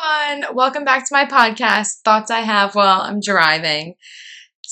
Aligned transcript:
everyone. 0.00 0.54
Welcome 0.54 0.84
back 0.84 1.06
to 1.06 1.12
my 1.12 1.24
podcast, 1.24 2.00
Thoughts 2.04 2.30
I 2.30 2.40
Have 2.40 2.74
While 2.74 3.00
I'm 3.02 3.20
Driving. 3.20 3.94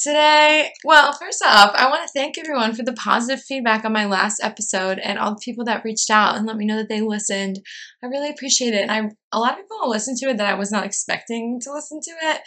Today, 0.03 0.71
well, 0.85 1.13
first 1.13 1.43
off, 1.45 1.73
I 1.75 1.89
want 1.91 2.07
to 2.07 2.13
thank 2.13 2.39
everyone 2.39 2.73
for 2.73 2.85
the 2.85 2.93
positive 2.93 3.43
feedback 3.45 3.85
on 3.85 3.93
my 3.93 4.07
last 4.07 4.41
episode 4.43 4.99
and 4.99 5.19
all 5.19 5.31
the 5.31 5.41
people 5.45 5.65
that 5.65 5.85
reached 5.85 6.09
out 6.11 6.37
and 6.37 6.47
let 6.47 6.57
me 6.57 6.65
know 6.65 6.77
that 6.77 6.89
they 6.89 7.01
listened. 7.01 7.59
I 8.03 8.07
really 8.07 8.31
appreciate 8.31 8.75
it. 8.75 8.89
And 8.89 8.91
I 8.91 9.11
a 9.33 9.41
lot 9.41 9.53
of 9.53 9.59
people 9.59 9.91
listened 9.91 10.19
to 10.19 10.29
it 10.29 10.37
that 10.37 10.53
I 10.53 10.59
was 10.59 10.71
not 10.71 10.85
expecting 10.85 11.59
to 11.63 11.73
listen 11.73 12.01
to 12.03 12.13
it. 12.23 12.41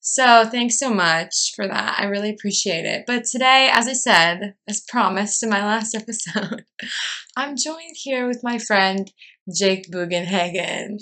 So, 0.00 0.44
thanks 0.50 0.78
so 0.78 0.92
much 0.92 1.52
for 1.56 1.66
that. 1.66 1.96
I 1.98 2.04
really 2.04 2.30
appreciate 2.30 2.84
it. 2.84 3.04
But 3.06 3.24
today, 3.24 3.70
as 3.72 3.86
I 3.88 3.92
said, 3.92 4.54
as 4.68 4.84
promised 4.88 5.42
in 5.42 5.50
my 5.50 5.64
last 5.64 5.94
episode, 5.96 6.64
I'm 7.36 7.56
joined 7.56 7.96
here 7.96 8.26
with 8.26 8.40
my 8.42 8.58
friend 8.58 9.10
Jake 9.52 9.90
Bugenhagen. 9.90 10.98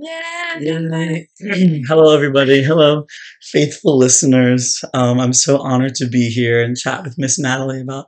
Yeah. 0.00 1.18
Hello, 1.88 2.14
everybody. 2.14 2.62
Hello, 2.62 3.04
faithful 3.42 3.96
listeners. 3.98 4.82
Um, 4.94 5.18
I'm 5.18 5.32
so 5.32 5.58
honored 5.58 5.94
to 5.96 6.06
be 6.08 6.28
here 6.28 6.62
and 6.62 6.76
chat 6.76 7.02
with 7.04 7.18
Miss 7.18 7.38
Natalie 7.38 7.80
about 7.80 8.06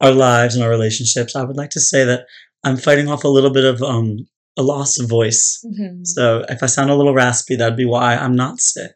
our 0.00 0.12
lives 0.12 0.54
and 0.54 0.62
our 0.64 0.70
relationships. 0.70 1.34
I 1.34 1.44
would 1.44 1.56
like 1.56 1.70
to 1.70 1.80
say 1.80 2.04
that 2.04 2.26
I'm 2.64 2.76
fighting 2.76 3.08
off 3.08 3.24
a 3.24 3.28
little 3.28 3.52
bit 3.52 3.64
of 3.64 3.82
um, 3.82 4.26
a 4.58 4.62
loss 4.62 4.98
of 4.98 5.08
voice. 5.08 5.64
Mhm. 5.64 6.06
So 6.06 6.44
if 6.48 6.62
I 6.62 6.66
sound 6.66 6.90
a 6.90 6.94
little 6.96 7.14
raspy, 7.14 7.56
that'd 7.56 7.76
be 7.76 7.86
why 7.86 8.14
I'm 8.16 8.36
not 8.36 8.60
sick. 8.60 8.94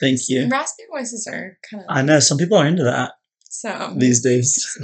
Thank 0.00 0.28
you. 0.28 0.46
Raspy 0.48 0.84
voices 0.90 1.26
are 1.30 1.58
kind 1.70 1.82
of 1.82 1.86
I 1.88 2.02
know 2.02 2.20
some 2.20 2.38
people 2.38 2.58
are 2.58 2.66
into 2.66 2.84
that 2.84 3.12
so. 3.48 3.94
these 3.96 4.22
days. 4.22 4.64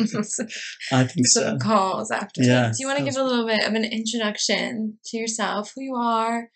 I 0.92 1.04
think 1.04 1.26
some 1.26 1.42
so. 1.44 1.58
calls 1.58 2.10
after. 2.10 2.42
Yeah, 2.42 2.68
Do 2.72 2.76
you 2.80 2.86
want 2.86 2.98
to 2.98 3.04
give 3.04 3.16
a 3.16 3.22
little 3.22 3.46
bit 3.46 3.64
of 3.66 3.74
an 3.74 3.84
introduction 3.84 4.98
to 5.06 5.16
yourself, 5.18 5.72
who 5.76 5.82
you 5.82 5.94
are, 5.96 6.48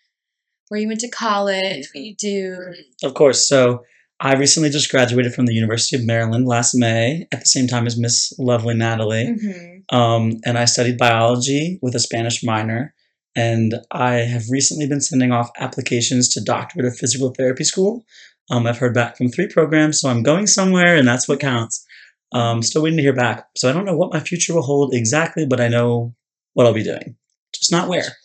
where 0.69 0.79
you 0.79 0.87
went 0.87 0.99
to 1.01 1.09
college, 1.09 1.87
what 1.93 2.03
you 2.03 2.15
do? 2.15 2.73
Of 3.03 3.13
course. 3.13 3.47
So 3.47 3.83
I 4.19 4.33
recently 4.35 4.69
just 4.69 4.89
graduated 4.89 5.33
from 5.33 5.45
the 5.45 5.53
University 5.53 5.95
of 5.95 6.05
Maryland 6.05 6.47
last 6.47 6.73
May 6.75 7.27
at 7.31 7.39
the 7.39 7.45
same 7.45 7.67
time 7.67 7.85
as 7.85 7.97
Miss 7.97 8.33
Lovely 8.39 8.73
Natalie. 8.73 9.35
hmm 9.39 9.95
Um, 9.95 10.33
and 10.43 10.57
I 10.57 10.65
studied 10.65 10.97
biology 10.97 11.79
with 11.81 11.95
a 11.95 11.99
Spanish 11.99 12.43
minor. 12.43 12.93
And 13.35 13.75
I 13.91 14.13
have 14.15 14.49
recently 14.49 14.87
been 14.87 14.99
sending 14.99 15.31
off 15.31 15.51
applications 15.59 16.27
to 16.29 16.43
doctorate 16.43 16.87
of 16.87 16.97
physical 16.97 17.29
therapy 17.29 17.63
school. 17.63 18.03
Um, 18.49 18.65
I've 18.65 18.79
heard 18.79 18.95
back 18.95 19.15
from 19.15 19.29
three 19.29 19.47
programs, 19.47 19.99
so 19.99 20.09
I'm 20.09 20.23
going 20.23 20.47
somewhere, 20.47 20.95
and 20.95 21.07
that's 21.07 21.27
what 21.27 21.39
counts. 21.39 21.85
Um, 22.31 22.63
still 22.63 22.81
waiting 22.81 22.97
to 22.97 23.03
hear 23.03 23.13
back. 23.13 23.47
So 23.55 23.69
I 23.69 23.73
don't 23.73 23.85
know 23.85 23.95
what 23.95 24.11
my 24.11 24.19
future 24.21 24.55
will 24.55 24.63
hold 24.63 24.93
exactly, 24.93 25.45
but 25.45 25.61
I 25.61 25.67
know 25.67 26.15
what 26.53 26.65
I'll 26.65 26.73
be 26.73 26.83
doing, 26.83 27.15
just 27.53 27.71
not 27.71 27.87
where. 27.87 28.15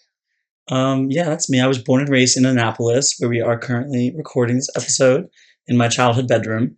Um, 0.69 1.11
yeah, 1.11 1.25
that's 1.25 1.51
me. 1.51 1.61
I 1.61 1.67
was 1.67 1.79
born 1.79 2.03
and 2.03 2.11
raised 2.11 2.37
in 2.37 2.47
Annapolis, 2.47 3.17
where 3.19 3.31
we 3.31 3.41
are 3.41 3.59
currently 3.59 4.13
recording 4.17 4.57
this 4.57 4.71
episode 4.77 5.29
in 5.67 5.77
my 5.77 5.89
childhood 5.89 6.29
bedroom. 6.29 6.77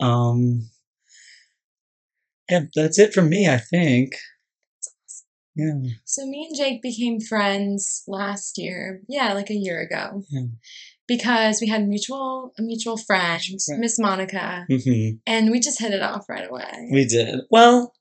Um, 0.00 0.70
yeah, 2.48 2.62
that's 2.74 2.98
it 2.98 3.12
from 3.12 3.28
me, 3.28 3.48
I 3.48 3.58
think. 3.58 4.14
Yeah. 5.54 5.74
So 6.04 6.24
me 6.24 6.46
and 6.48 6.56
Jake 6.56 6.82
became 6.82 7.20
friends 7.20 8.04
last 8.06 8.58
year. 8.58 9.02
Yeah, 9.08 9.32
like 9.32 9.50
a 9.50 9.54
year 9.54 9.80
ago. 9.80 10.22
Yeah. 10.30 10.42
Because 11.08 11.60
we 11.60 11.68
had 11.68 11.88
mutual 11.88 12.52
a 12.58 12.62
mutual 12.62 12.96
friend, 12.96 13.42
friend. 13.42 13.80
Miss 13.80 13.98
Monica, 13.98 14.66
mm-hmm. 14.70 15.16
and 15.26 15.50
we 15.50 15.58
just 15.58 15.80
hit 15.80 15.92
it 15.92 16.02
off 16.02 16.28
right 16.28 16.48
away. 16.48 16.88
We 16.92 17.06
did. 17.06 17.40
Well, 17.50 17.92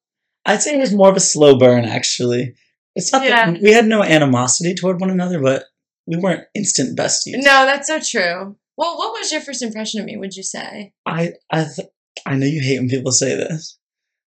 I'd 0.45 0.61
say 0.61 0.75
it 0.75 0.79
was 0.79 0.93
more 0.93 1.09
of 1.09 1.15
a 1.15 1.21
slow 1.21 1.57
burn, 1.57 1.85
actually. 1.85 2.53
It's 2.97 3.11
not 3.13 3.23
Yeah. 3.25 3.51
that 3.51 3.61
we 3.61 3.71
had 3.71 3.85
no 3.85 4.03
animosity 4.03 4.73
toward 4.75 4.99
one 4.99 5.09
another, 5.11 5.39
but 5.39 5.65
we 6.05 6.17
weren't 6.17 6.45
instant 6.55 6.97
besties. 6.97 7.35
No, 7.37 7.65
that's 7.65 7.87
so 7.87 7.99
true. 7.99 8.57
Well, 8.77 8.97
what 8.97 9.13
was 9.13 9.31
your 9.31 9.41
first 9.41 9.61
impression 9.61 9.99
of 9.99 10.05
me? 10.05 10.17
Would 10.17 10.35
you 10.35 10.43
say? 10.43 10.93
I 11.05 11.33
I 11.51 11.65
th- 11.73 11.87
I 12.25 12.35
know 12.35 12.45
you 12.47 12.61
hate 12.61 12.79
when 12.79 12.89
people 12.89 13.11
say 13.11 13.35
this, 13.35 13.77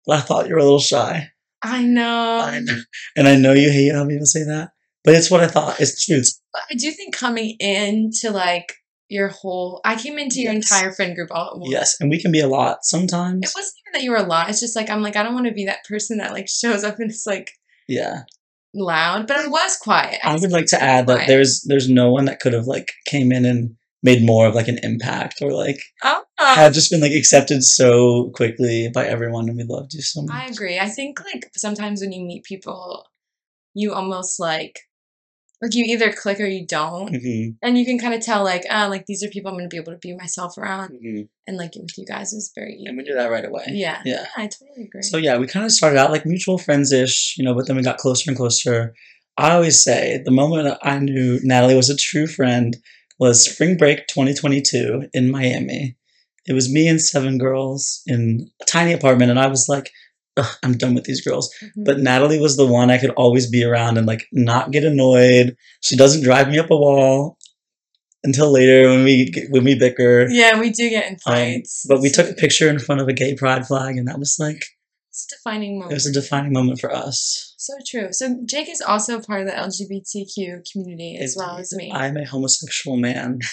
but 0.07 0.17
I 0.19 0.21
thought 0.21 0.49
you 0.49 0.55
were 0.55 0.61
a 0.61 0.65
little 0.65 0.79
shy. 0.81 1.29
I 1.63 1.83
know. 1.83 2.39
I 2.41 2.61
know. 2.61 2.79
And 3.17 3.27
I 3.27 3.37
know 3.37 3.53
you 3.53 3.71
hate 3.71 3.93
how 3.95 4.07
people 4.07 4.27
say 4.27 4.45
that, 4.45 4.71
but 5.05 5.15
it's 5.15 5.31
what 5.31 5.41
I 5.41 5.49
thought. 5.49 5.81
It's 5.81 5.95
the 6.07 6.13
truth. 6.15 6.31
I 6.71 6.75
do 6.75 6.91
think 6.93 7.15
coming 7.17 7.57
into 7.59 8.31
like 8.31 8.75
your 9.09 9.29
whole, 9.29 9.81
I 9.85 9.97
came 9.97 10.19
into 10.19 10.41
your 10.41 10.53
Yes. 10.53 10.71
entire 10.71 10.93
friend 10.93 11.15
group 11.17 11.31
all 11.33 11.53
at 11.53 11.59
once. 11.59 11.73
Yes, 11.73 11.97
and 12.01 12.11
we 12.11 12.21
can 12.21 12.31
be 12.31 12.41
a 12.41 12.47
lot 12.49 12.85
sometimes. 12.85 13.41
It 13.51 13.55
wasn't 13.57 13.75
even 13.87 13.93
that 14.01 14.05
you 14.05 14.11
were 14.11 14.19
a 14.19 14.23
lot. 14.29 14.51
It's 14.51 14.61
just 14.61 14.77
like 14.77 14.91
I'm 14.91 15.03
like 15.03 15.17
I 15.17 15.23
don't 15.23 15.35
want 15.35 15.47
to 15.47 15.53
be 15.55 15.65
that 15.67 15.85
person 15.89 16.19
that 16.19 16.33
like 16.33 16.49
shows 16.61 16.85
up 16.85 16.99
and 16.99 17.11
it's 17.11 17.27
like 17.27 17.51
Yeah. 17.89 18.23
Loud, 18.79 19.27
but 19.27 19.37
I 19.37 19.47
was 19.47 19.77
quiet. 19.77 20.19
I 20.25 20.33
was 20.33 20.43
would 20.43 20.53
like 20.53 20.67
to 20.67 20.83
add 20.83 21.07
that 21.07 21.27
there's 21.27 21.63
there's 21.63 21.89
no 21.89 22.11
one 22.11 22.27
that 22.27 22.41
could 22.41 22.53
have 22.53 22.67
like 22.67 22.93
came 23.07 23.33
in 23.33 23.45
and 23.45 23.75
made 24.03 24.25
more 24.25 24.47
of 24.47 24.55
like 24.55 24.69
an 24.69 24.79
impact 24.83 25.43
or 25.43 25.53
like 25.53 25.81
Oh, 26.05 26.23
had 26.39 26.73
just 26.73 26.91
been 26.91 27.01
like 27.01 27.13
accepted 27.13 27.65
so 27.65 28.31
quickly 28.35 28.91
by 28.95 29.07
everyone 29.07 29.49
and 29.49 29.57
we 29.57 29.65
loved 29.65 29.93
you 29.95 30.03
so 30.03 30.23
much. 30.23 30.35
I 30.35 30.47
agree. 30.47 30.79
I 30.79 30.89
think 30.89 31.21
like 31.25 31.51
sometimes 31.57 32.01
when 32.01 32.13
you 32.13 32.25
meet 32.25 32.45
people, 32.45 33.05
you 33.75 33.93
almost 33.93 34.39
like 34.39 34.79
like 35.61 35.75
you 35.75 35.85
either 35.85 36.13
click 36.13 36.39
or 36.41 36.47
you 36.47 36.67
don't, 36.67 37.13
Mhm, 37.13 37.57
and 37.63 37.79
you 37.79 37.85
can 37.85 37.99
kind 37.99 38.15
of 38.15 38.21
tell 38.21 38.45
like 38.45 38.65
ah 38.71 38.87
like 38.87 39.07
these 39.07 39.23
are 39.25 39.29
people 39.29 39.51
I'm 39.51 39.57
gonna 39.57 39.69
be 39.69 39.77
able 39.77 39.93
to 39.93 39.99
be 39.99 40.15
myself 40.15 40.57
around, 40.59 40.91
mhm. 40.91 41.29
and 41.47 41.57
like 41.57 41.73
with 41.75 41.97
you 41.99 42.05
guys 42.07 42.33
is 42.33 42.53
very 42.55 42.75
easy. 42.75 42.87
And 42.87 42.97
we 42.97 43.03
knew 43.05 43.15
that 43.15 43.31
right 43.31 43.45
away. 43.45 43.65
Yeah, 43.71 44.01
Yeah. 44.05 44.27
I 44.37 44.47
totally 44.47 44.85
agree. 44.87 45.03
So 45.03 45.17
yeah, 45.17 45.37
we 45.39 45.47
kind 45.47 45.67
of 45.67 45.73
started 45.73 45.99
out 45.99 46.11
like 46.11 46.25
mutual 46.27 46.59
friends 46.59 46.93
ish, 46.93 47.37
you 47.37 47.45
know, 47.45 47.55
but 47.55 47.67
then 47.67 47.77
we 47.77 47.83
got 47.83 47.99
closer 47.99 48.31
and 48.31 48.37
closer. 48.37 48.95
I 49.37 49.53
always 49.53 49.83
say 49.83 50.21
the 50.25 50.31
moment 50.33 50.77
I 50.83 50.99
knew 50.99 51.39
Natalie 51.43 51.77
was 51.77 51.91
a 51.91 51.97
true 51.97 52.27
friend 52.27 52.77
was 53.21 53.49
spring 53.51 53.77
break 53.77 54.07
2022 54.09 55.09
in 55.13 55.31
Miami. 55.31 55.97
It 56.47 56.55
was 56.55 56.73
me 56.73 56.89
and 56.89 57.01
seven 57.01 57.37
girls 57.37 58.03
in 58.07 58.49
a 58.63 58.65
tiny 58.65 58.93
apartment, 58.93 59.31
and 59.31 59.39
I 59.39 59.49
was 59.49 59.69
like, 59.69 59.91
I'm 60.63 60.77
done 60.77 60.95
with 60.95 61.05
these 61.05 61.21
girls. 61.21 61.53
Mhm. 61.63 61.85
But 61.85 61.99
Natalie 62.01 62.41
was 62.41 62.57
the 62.57 62.67
one 62.67 62.91
I 62.91 62.99
could 62.99 63.11
always 63.11 63.49
be 63.51 63.65
around 63.65 63.99
and 63.99 64.07
like 64.07 64.27
not 64.33 64.71
get 64.73 64.85
annoyed. 64.85 65.57
She 65.83 65.97
doesn't 65.97 66.23
drive 66.25 66.49
me 66.49 66.59
up 66.59 66.71
a 66.71 66.77
wall 66.77 67.37
until 68.25 68.51
later 68.51 68.89
when 68.89 69.05
we 69.05 69.33
when 69.51 69.65
we 69.65 69.75
bicker. 69.79 70.27
yeah, 70.31 70.59
we 70.59 70.71
do 70.71 70.89
get 70.91 71.07
in 71.07 71.13
Um, 71.27 71.35
fights. 71.35 71.85
but 71.89 72.01
we 72.01 72.11
took 72.11 72.29
a 72.31 72.35
picture 72.35 72.69
in 72.69 72.79
front 72.79 73.01
of 73.01 73.09
a 73.09 73.13
gay 73.13 73.35
pride 73.35 73.67
flag, 73.67 73.97
and 73.97 74.09
that 74.09 74.19
was 74.19 74.37
like 74.41 74.63
It's 75.11 75.27
a 75.33 75.37
defining 75.37 75.83
it 75.83 75.95
was 75.95 76.07
a 76.07 76.13
defining 76.13 76.53
moment 76.53 76.81
for 76.81 76.93
us. 76.93 77.55
so 77.57 77.75
true. 77.87 78.09
So 78.13 78.41
Jake 78.45 78.69
is 78.69 78.81
also 78.81 79.21
part 79.21 79.43
of 79.43 79.47
the 79.47 79.53
LGBTQ 79.53 80.63
community 80.73 81.17
as 81.21 81.37
well 81.39 81.59
as 81.59 81.73
me. 81.73 81.91
I'm 81.95 82.17
a 82.17 82.25
homosexual 82.27 82.97
man. 82.97 83.39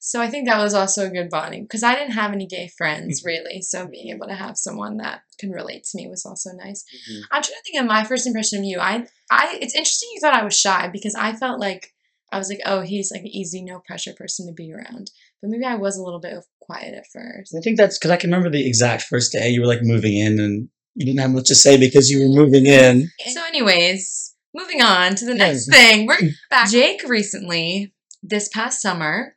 So 0.00 0.20
I 0.20 0.28
think 0.28 0.46
that 0.46 0.62
was 0.62 0.74
also 0.74 1.06
a 1.06 1.10
good 1.10 1.28
bonding 1.30 1.64
because 1.64 1.82
I 1.82 1.94
didn't 1.94 2.12
have 2.12 2.32
any 2.32 2.46
gay 2.46 2.70
friends 2.78 3.20
Mm-hmm. 3.20 3.26
really. 3.26 3.62
So 3.62 3.86
being 3.86 4.14
able 4.14 4.28
to 4.28 4.34
have 4.34 4.56
someone 4.56 4.98
that 4.98 5.22
can 5.38 5.50
relate 5.50 5.84
to 5.84 5.96
me 5.96 6.08
was 6.08 6.24
also 6.24 6.50
nice. 6.52 6.84
I'm 7.30 7.42
trying 7.42 7.56
to 7.56 7.62
think 7.66 7.80
of 7.82 7.88
my 7.88 8.04
first 8.04 8.26
impression 8.26 8.60
of 8.60 8.64
you. 8.64 8.78
I, 8.78 9.06
I, 9.30 9.58
it's 9.60 9.74
interesting 9.74 10.10
you 10.14 10.20
thought 10.20 10.34
I 10.34 10.44
was 10.44 10.58
shy 10.58 10.88
because 10.92 11.14
I 11.14 11.34
felt 11.34 11.60
like 11.60 11.92
I 12.30 12.38
was 12.38 12.48
like, 12.48 12.60
oh, 12.66 12.82
he's 12.82 13.10
like 13.10 13.22
an 13.22 13.26
easy, 13.28 13.62
no 13.62 13.80
pressure 13.86 14.12
person 14.16 14.46
to 14.46 14.52
be 14.52 14.72
around. 14.72 15.10
But 15.40 15.50
maybe 15.50 15.64
I 15.64 15.76
was 15.76 15.96
a 15.96 16.02
little 16.02 16.20
bit 16.20 16.34
quiet 16.60 16.94
at 16.94 17.06
first. 17.12 17.54
I 17.56 17.60
think 17.60 17.76
that's 17.78 17.98
because 17.98 18.10
I 18.10 18.16
can 18.16 18.30
remember 18.30 18.50
the 18.50 18.66
exact 18.66 19.02
first 19.04 19.32
day 19.32 19.48
you 19.48 19.60
were 19.62 19.66
like 19.66 19.82
moving 19.82 20.16
in 20.16 20.38
and 20.38 20.68
you 20.94 21.06
didn't 21.06 21.20
have 21.20 21.30
much 21.30 21.46
to 21.48 21.54
say 21.54 21.76
because 21.78 22.10
you 22.10 22.20
were 22.20 22.34
moving 22.44 22.66
in. 22.66 23.08
So, 23.32 23.42
anyways, 23.46 24.34
moving 24.54 24.82
on 24.82 25.14
to 25.14 25.24
the 25.24 25.34
next 25.34 25.70
thing. 25.70 26.06
We're 26.06 26.18
back. 26.50 26.70
Jake 26.70 27.02
recently, 27.06 27.94
this 28.22 28.48
past 28.48 28.82
summer, 28.82 29.36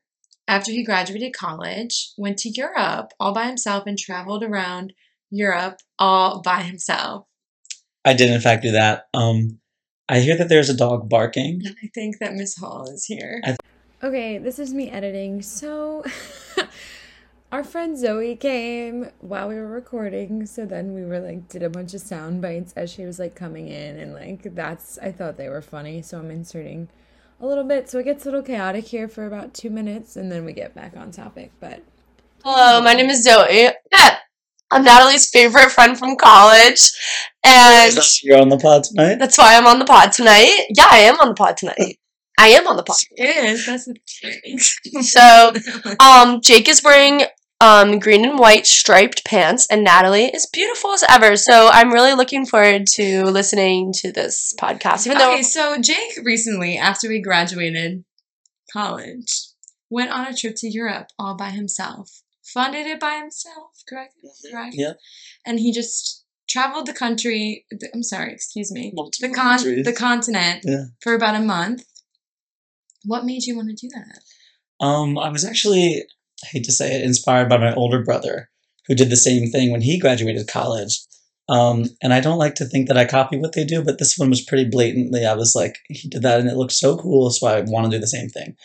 after 0.52 0.70
he 0.70 0.84
graduated 0.84 1.34
college, 1.34 2.12
went 2.18 2.38
to 2.40 2.50
Europe 2.50 3.14
all 3.22 3.34
by 3.34 3.46
himself 3.46 3.86
and 3.88 3.98
traveled 3.98 4.44
around 4.44 4.92
Europe 5.30 5.78
all 5.98 6.42
by 6.42 6.62
himself. 6.62 7.26
I 8.04 8.14
did 8.14 8.30
in 8.30 8.42
fact 8.42 8.62
do 8.62 8.72
that. 8.72 9.08
Um, 9.14 9.60
I 10.10 10.20
hear 10.20 10.36
that 10.38 10.50
there's 10.50 10.70
a 10.70 10.76
dog 10.76 11.08
barking. 11.08 11.62
I 11.82 11.88
think 11.96 12.20
that 12.20 12.34
Miss 12.34 12.58
Hall 12.58 12.90
is 12.90 13.06
here. 13.06 13.42
I- 13.46 13.56
Okay, 14.04 14.40
this 14.40 14.58
is 14.58 14.74
me 14.74 14.90
editing. 14.90 15.44
So, 15.44 16.04
our 17.52 17.64
friend 17.64 17.96
Zoe 17.96 18.36
came 18.36 19.12
while 19.20 19.48
we 19.48 19.54
were 19.56 19.68
recording. 19.68 20.48
So 20.48 20.66
then 20.66 20.96
we 20.96 21.06
were 21.06 21.20
like, 21.20 21.48
did 21.48 21.62
a 21.62 21.70
bunch 21.70 21.94
of 21.94 22.02
sound 22.02 22.42
bites 22.42 22.74
as 22.76 22.92
she 22.92 23.06
was 23.06 23.20
like 23.20 23.36
coming 23.36 23.68
in. 23.68 24.00
And 24.00 24.16
like, 24.16 24.56
that's, 24.56 24.98
I 24.98 25.12
thought 25.12 25.38
they 25.38 25.50
were 25.50 25.62
funny. 25.62 26.02
So 26.02 26.18
I'm 26.18 26.32
inserting 26.32 26.90
a 27.42 27.46
little 27.48 27.64
bit. 27.64 27.90
So 27.90 28.00
it 28.00 28.04
gets 28.06 28.26
a 28.26 28.30
little 28.30 28.44
chaotic 28.44 28.86
here 28.86 29.08
for 29.08 29.26
about 29.26 29.54
two 29.54 29.70
minutes 29.70 30.16
and 30.16 30.32
then 30.32 30.46
we 30.46 30.54
get 30.54 30.74
back 30.76 30.96
on 30.96 31.12
topic. 31.12 31.52
But 31.60 31.82
Hello, 32.44 32.82
my 32.82 32.94
name 32.94 33.10
is 33.10 33.24
Zoe. 33.24 33.70
I'm 34.74 34.84
Natalie's 34.86 35.30
favorite 35.30 35.70
friend 35.70 36.00
from 36.00 36.16
college, 36.16 36.80
and 37.44 37.94
You're 38.24 38.40
on 38.40 38.48
the 38.48 38.58
pod 38.58 38.86
tonight. 38.86 39.16
that's 39.20 39.38
why 39.38 39.58
I'm 39.58 39.68
on 39.68 39.80
the 39.80 39.86
pod 39.86 40.14
tonight. 40.14 40.68
Yeah, 40.76 40.88
I 40.90 41.00
am 41.00 41.20
on 41.20 41.28
the 41.28 41.34
pod 41.34 41.58
tonight. 41.58 42.00
I 42.40 42.48
am 42.48 42.66
on 42.68 42.78
the 42.78 42.84
pod. 42.84 42.96
It 43.12 43.46
is. 43.46 43.66
That's 43.66 43.86
the 43.86 45.04
So, 45.04 45.52
um, 46.00 46.40
Jake 46.42 46.70
is 46.70 46.82
wearing 46.84 47.24
um 47.62 48.00
green 48.00 48.26
and 48.26 48.38
white 48.40 48.66
striped 48.66 49.24
pants, 49.24 49.68
and 49.70 49.84
Natalie 49.84 50.26
is 50.26 50.48
beautiful 50.52 50.92
as 50.92 51.04
ever. 51.08 51.36
So 51.38 51.70
I'm 51.72 51.92
really 51.94 52.14
looking 52.14 52.46
forward 52.46 52.88
to 52.96 53.24
listening 53.26 53.94
to 54.02 54.12
this 54.12 54.54
podcast. 54.60 55.06
Even 55.06 55.18
though 55.20 55.34
okay, 55.34 55.44
so 55.44 55.78
Jake 55.80 56.20
recently, 56.24 56.78
after 56.78 57.08
we 57.08 57.22
graduated 57.22 58.04
college, 58.74 59.32
went 59.90 60.12
on 60.12 60.28
a 60.28 60.34
trip 60.36 60.56
to 60.58 60.68
Europe 60.70 61.08
all 61.20 61.36
by 61.36 61.50
himself, 61.52 62.22
funded 62.44 62.88
it 62.88 63.00
by 63.00 63.16
himself, 63.16 63.72
correct? 63.88 64.16
Correct. 64.52 64.76
Yep. 64.78 64.98
And 65.46 65.60
he 65.60 65.72
just 65.72 66.26
traveled 66.50 66.86
the 66.88 66.94
country. 66.94 67.66
the- 67.72 67.90
I'm 67.94 68.04
sorry, 68.04 68.34
excuse 68.34 68.72
me. 68.72 68.90
The 68.90 68.96
Multiple 69.02 69.34
con 69.36 69.58
countries. 69.58 69.86
the 69.86 69.94
continent 69.94 70.64
Yeah. 70.66 70.86
for 71.02 71.14
about 71.14 71.36
a 71.36 71.40
month. 71.42 71.84
What 73.06 73.26
made 73.26 73.44
you 73.46 73.56
want 73.56 73.70
to 73.70 73.76
do 73.76 73.90
that? 73.96 74.86
Um, 74.86 75.18
I 75.18 75.30
was 75.30 75.44
actually, 75.46 76.04
I 76.44 76.48
hate 76.48 76.64
to 76.66 76.72
say 76.72 76.96
it, 76.96 77.04
inspired 77.04 77.50
by 77.50 77.58
my 77.58 77.74
older 77.74 78.04
brother 78.04 78.50
who 78.88 78.96
did 78.96 79.10
the 79.10 79.18
same 79.18 79.50
thing 79.50 79.72
when 79.72 79.82
he 79.82 80.00
graduated 80.00 80.48
college. 80.48 81.00
Um, 81.50 81.86
and 82.02 82.14
I 82.14 82.20
don't 82.20 82.38
like 82.38 82.56
to 82.56 82.66
think 82.66 82.88
that 82.88 82.98
I 82.98 83.06
copy 83.06 83.38
what 83.38 83.54
they 83.54 83.66
do, 83.66 83.84
but 83.84 84.00
this 84.00 84.18
one 84.18 84.30
was 84.30 84.44
pretty 84.44 84.70
blatantly. 84.70 85.26
I 85.26 85.34
was 85.34 85.54
like, 85.56 85.76
he 85.90 86.08
did 86.08 86.22
that 86.22 86.40
and 86.40 86.50
it 86.50 86.56
looked 86.56 86.72
so 86.72 86.98
cool, 86.98 87.30
so 87.30 87.48
I 87.48 87.62
want 87.62 87.86
to 87.86 87.98
do 87.98 88.00
the 88.00 88.08
same 88.08 88.30
thing. 88.30 88.56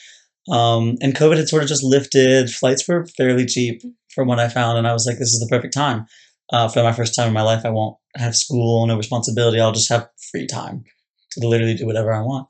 Um, 0.48 0.96
and 1.00 1.14
COVID 1.14 1.36
had 1.36 1.48
sort 1.48 1.62
of 1.62 1.68
just 1.68 1.82
lifted. 1.82 2.50
Flights 2.50 2.86
were 2.86 3.06
fairly 3.16 3.46
cheap 3.46 3.82
from 4.14 4.28
what 4.28 4.38
I 4.38 4.48
found, 4.48 4.78
and 4.78 4.86
I 4.86 4.92
was 4.92 5.06
like, 5.06 5.18
this 5.18 5.32
is 5.32 5.40
the 5.40 5.54
perfect 5.54 5.74
time. 5.74 6.06
Uh, 6.52 6.68
for 6.68 6.82
my 6.82 6.92
first 6.92 7.14
time 7.14 7.28
in 7.28 7.34
my 7.34 7.42
life, 7.42 7.64
I 7.64 7.70
won't 7.70 7.96
have 8.14 8.36
school, 8.36 8.86
no 8.86 8.96
responsibility. 8.96 9.60
I'll 9.60 9.72
just 9.72 9.88
have 9.88 10.08
free 10.30 10.46
time 10.46 10.84
to 11.32 11.48
literally 11.48 11.74
do 11.74 11.86
whatever 11.86 12.12
I 12.12 12.20
want. 12.20 12.46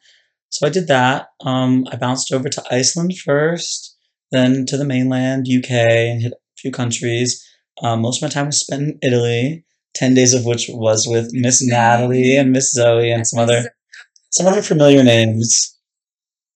So 0.51 0.67
I 0.67 0.71
did 0.71 0.87
that. 0.89 1.29
Um, 1.41 1.87
I 1.91 1.97
bounced 1.97 2.33
over 2.33 2.49
to 2.49 2.65
Iceland 2.71 3.17
first, 3.17 3.96
then 4.33 4.67
to 4.67 4.77
the 4.77 4.85
mainland, 4.85 5.47
UK, 5.49 5.71
and 5.71 6.23
hit 6.23 6.33
a 6.33 6.37
few 6.57 6.71
countries. 6.71 7.45
Um, 7.83 8.01
most 8.03 8.19
of 8.23 8.23
my 8.29 8.33
time 8.33 8.47
was 8.47 8.61
spent 8.61 8.83
in 8.83 8.99
Italy, 9.03 9.65
ten 9.95 10.15
days 10.15 10.35
of 10.35 10.45
which 10.45 10.67
was 10.69 11.07
with 11.07 11.31
Miss 11.33 11.63
Natalie 11.67 12.37
and 12.37 12.53
Miss 12.53 12.73
Zoe 12.73 13.11
and 13.13 13.27
some 13.27 13.41
other 13.41 13.75
some 14.31 14.47
other 14.47 14.63
familiar 14.63 15.03
names. 15.03 15.77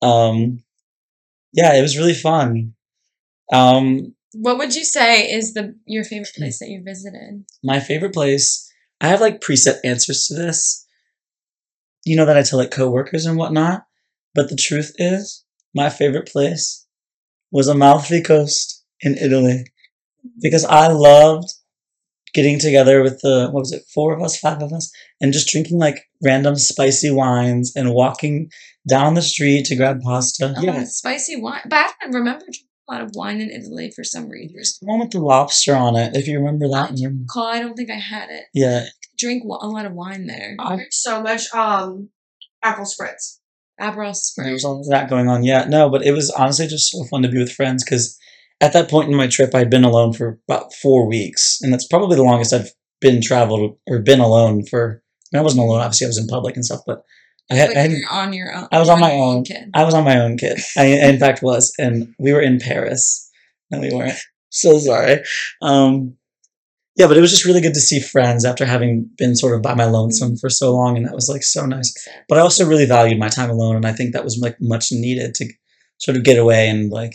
Um, 0.03 0.63
yeah, 1.53 1.75
it 1.75 1.83
was 1.83 1.97
really 1.99 2.15
fun. 2.15 2.75
Um, 3.53 4.15
What 4.35 4.59
would 4.59 4.75
you 4.75 4.85
say 4.85 5.31
is 5.31 5.55
the 5.55 5.75
your 5.87 6.05
favorite 6.05 6.35
place 6.37 6.59
that 6.61 6.69
you 6.69 6.83
visited? 6.85 7.45
my 7.63 7.81
favorite 7.81 8.15
place. 8.15 8.67
I 9.01 9.09
have 9.09 9.21
like 9.21 9.41
preset 9.41 9.79
answers 9.85 10.27
to 10.27 10.35
this. 10.35 10.87
You 12.05 12.17
know 12.17 12.27
that 12.27 12.37
I 12.37 12.43
tell 12.43 12.59
like 12.59 12.71
coworkers 12.71 13.27
and 13.27 13.37
whatnot, 13.37 13.85
but 14.35 14.49
the 14.49 14.57
truth 14.57 14.93
is, 14.99 15.45
my 15.75 15.91
favorite 15.91 16.29
place 16.29 16.87
was 17.53 17.69
Amalfi 17.69 18.23
Coast 18.23 18.85
in 19.01 19.17
Italy 19.17 19.65
because 20.41 20.65
I 20.65 20.89
loved 20.89 21.49
getting 22.33 22.59
together 22.61 23.03
with 23.03 23.21
the 23.23 23.49
what 23.51 23.61
was 23.61 23.73
it, 23.73 23.83
four 23.93 24.15
of 24.15 24.23
us, 24.23 24.39
five 24.39 24.63
of 24.63 24.73
us, 24.73 24.93
and 25.21 25.33
just 25.33 25.49
drinking 25.49 25.79
like 25.79 26.09
random 26.23 26.55
spicy 26.57 27.11
wines 27.11 27.73
and 27.75 27.93
walking 27.93 28.51
down 28.89 29.15
the 29.15 29.23
street 29.23 29.67
to 29.67 29.77
grab 29.77 30.01
pasta. 30.03 30.55
Oh, 30.57 30.63
Yeah, 30.63 30.85
spicy 30.85 31.37
wine. 31.41 31.63
But 31.69 31.77
I 31.77 31.91
don't 32.03 32.15
remember 32.15 32.45
drinking 32.45 32.67
a 32.89 32.93
lot 32.93 33.03
of 33.03 33.11
wine 33.15 33.41
in 33.41 33.51
Italy 33.51 33.91
for 33.95 34.05
some 34.05 34.29
reason. 34.29 34.55
the 34.81 34.87
one 34.87 35.01
with 35.01 35.11
the 35.11 35.19
lobster 35.21 35.75
on 35.75 35.97
it. 35.97 36.17
If 36.17 36.29
you 36.29 36.39
remember 36.39 36.69
that 36.69 36.93
one. 36.93 37.27
Call, 37.29 37.47
I 37.47 37.61
don't 37.61 37.75
think 37.75 37.91
I 37.91 37.99
had 37.99 38.31
it. 38.31 38.45
Yeah, 38.55 38.87
Drink 39.19 39.43
a 39.45 39.47
lot 39.49 39.85
of 39.85 39.93
wine 39.93 40.27
there. 40.27 40.55
I- 40.59 40.77
There's 40.77 40.97
so 41.03 41.23
much 41.23 41.53
um 41.53 42.11
apple 42.63 42.85
spritz. 42.85 43.40
Aperol 43.81 44.17
There 44.37 44.53
was 44.53 44.65
all 44.65 44.85
that 44.91 45.09
going 45.09 45.29
on. 45.29 45.45
Yeah, 45.45 45.65
no, 45.65 45.89
but 45.89 46.05
it 46.05 46.13
was 46.13 46.31
honestly 46.31 46.67
just 46.67 46.91
so 46.91 47.05
fun 47.05 47.23
to 47.23 47.29
be 47.29 47.39
with 47.39 47.53
friends 47.53 47.85
because 47.85 48.19
at 48.61 48.73
that 48.75 48.91
point 48.91 49.11
in 49.11 49.17
my 49.17 49.27
trip, 49.27 49.55
I'd 49.55 49.71
been 49.71 49.85
alone 49.85 50.13
for 50.13 50.39
about 50.49 50.75
four 50.75 51.07
weeks, 51.07 51.59
and 51.63 51.73
that's 51.73 51.87
probably 51.87 52.17
the 52.17 52.23
longest 52.23 52.53
I've 52.53 52.71
been 53.01 53.23
traveled 53.23 53.79
or 53.89 53.99
been 54.01 54.21
alone 54.21 54.65
for. 54.67 55.03
I, 55.33 55.37
mean, 55.37 55.41
I 55.41 55.45
wasn't 55.45 55.63
alone, 55.63 55.81
obviously, 55.81 56.07
I 56.07 56.09
was 56.09 56.19
in 56.19 56.27
public 56.27 56.57
and 56.57 56.65
stuff, 56.65 56.81
but 56.87 57.05
I 57.51 57.55
had, 57.55 57.69
But 57.69 57.77
I, 57.77 57.81
had, 57.81 57.93
on 58.11 58.33
your 58.33 58.55
own. 58.55 58.69
I 58.71 58.79
was 58.79 58.89
on 58.89 59.01
my 59.01 59.13
your 59.13 59.25
own. 59.25 59.45
Kid. 59.45 59.71
I 59.75 59.85
was 59.85 59.95
on 59.95 60.05
my 60.05 60.19
own, 60.19 60.37
kid. 60.37 60.59
I, 60.77 60.87
in 60.87 61.19
fact, 61.19 61.43
was, 61.43 61.73
and 61.79 62.15
we 62.19 62.33
were 62.33 62.41
in 62.41 62.59
Paris. 62.59 63.31
No, 63.71 63.81
we 63.81 63.95
weren't. 63.95 64.19
So 64.51 64.79
sorry. 64.79 65.23
Um, 65.63 66.17
yeah, 67.01 67.07
but 67.09 67.17
it 67.17 67.21
was 67.21 67.31
just 67.31 67.47
really 67.47 67.61
good 67.61 67.75
to 67.75 67.81
see 67.81 67.99
friends 67.99 68.45
after 68.45 68.65
having 68.67 69.11
been 69.17 69.35
sort 69.35 69.57
of 69.57 69.63
by 69.63 69.75
my 69.75 69.87
lonesome 69.87 70.37
for 70.37 70.51
so 70.51 70.75
long, 70.75 70.97
and 70.97 71.07
that 71.07 71.15
was 71.15 71.29
like 71.29 71.43
so 71.43 71.67
nice 71.67 71.93
but 72.29 72.39
I 72.39 72.43
also 72.43 72.67
really 72.67 72.87
valued 72.87 73.19
my 73.19 73.29
time 73.29 73.51
alone, 73.51 73.77
and 73.77 73.87
I 73.87 73.93
think 73.93 74.13
that 74.13 74.25
was 74.25 74.39
like 74.39 74.57
much 74.61 74.93
needed 74.93 75.35
to 75.35 75.53
sort 75.99 76.17
of 76.17 76.25
get 76.25 76.39
away 76.39 76.69
and 76.69 76.91
like 76.91 77.15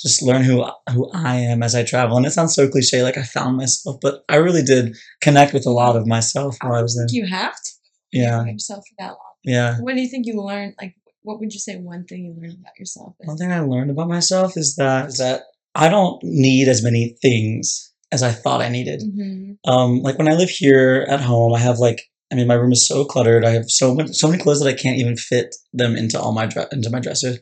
just 0.00 0.22
learn 0.22 0.42
who 0.42 0.64
who 0.90 1.10
I 1.12 1.36
am 1.36 1.62
as 1.62 1.74
I 1.74 1.84
travel. 1.84 2.16
And 2.16 2.26
it 2.26 2.30
sounds 2.30 2.54
so 2.54 2.68
cliche, 2.68 3.02
like 3.02 3.16
I 3.16 3.22
found 3.22 3.56
myself, 3.56 3.96
but 4.00 4.24
I 4.28 4.36
really 4.36 4.62
did 4.62 4.96
connect 5.20 5.52
with 5.52 5.66
a 5.66 5.70
lot 5.70 5.96
of 5.96 6.06
myself 6.06 6.56
while 6.60 6.74
I 6.74 6.82
was 6.82 6.96
there. 6.96 7.06
You 7.08 7.26
have 7.26 7.54
to. 7.54 7.70
Yeah, 8.12 8.44
yourself 8.44 8.84
for 8.88 8.94
that 9.02 9.08
long. 9.08 9.34
yeah. 9.42 9.78
What 9.80 9.94
do 9.94 10.00
you 10.00 10.08
think 10.08 10.26
you 10.26 10.40
learned? 10.40 10.74
Like, 10.80 10.94
what 11.22 11.40
would 11.40 11.52
you 11.52 11.58
say 11.58 11.76
one 11.76 12.04
thing 12.04 12.24
you 12.24 12.34
learned 12.40 12.58
about 12.60 12.78
yourself? 12.78 13.16
is? 13.20 13.26
One 13.26 13.36
thing 13.36 13.50
I 13.50 13.60
learned 13.60 13.90
about 13.90 14.08
myself 14.08 14.56
is 14.56 14.76
that 14.76 15.08
is 15.08 15.18
that 15.18 15.42
I 15.74 15.88
don't 15.88 16.22
need 16.22 16.68
as 16.68 16.84
many 16.84 17.16
things 17.20 17.92
as 18.14 18.22
I 18.22 18.32
thought 18.32 18.62
I 18.62 18.68
needed. 18.68 19.00
Mhm. 19.02 19.56
Um, 19.66 19.90
like 20.06 20.18
when 20.18 20.28
I 20.32 20.34
live 20.34 20.48
here 20.50 21.06
at 21.14 21.20
home, 21.20 21.52
I 21.54 21.58
have 21.68 21.78
like 21.80 22.00
I 22.32 22.36
mean 22.36 22.46
my 22.46 22.54
room 22.54 22.72
is 22.72 22.86
so 22.86 23.04
cluttered. 23.04 23.44
I 23.44 23.50
have 23.50 23.68
so 23.68 23.94
many 23.94 24.12
so 24.12 24.28
many 24.28 24.42
clothes 24.42 24.60
that 24.60 24.68
I 24.74 24.82
can't 24.82 24.98
even 24.98 25.16
fit 25.16 25.48
them 25.72 25.96
into 25.96 26.18
all 26.20 26.32
my 26.32 26.46
dre- 26.46 26.72
into 26.72 26.90
my 26.90 27.00
dressers. 27.00 27.38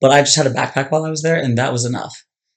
But 0.00 0.10
I 0.12 0.20
just 0.22 0.36
had 0.36 0.46
a 0.46 0.50
backpack 0.58 0.90
while 0.90 1.04
I 1.04 1.10
was 1.10 1.22
there, 1.22 1.40
and 1.44 1.56
that 1.58 1.72
was 1.72 1.84
enough. 1.84 2.14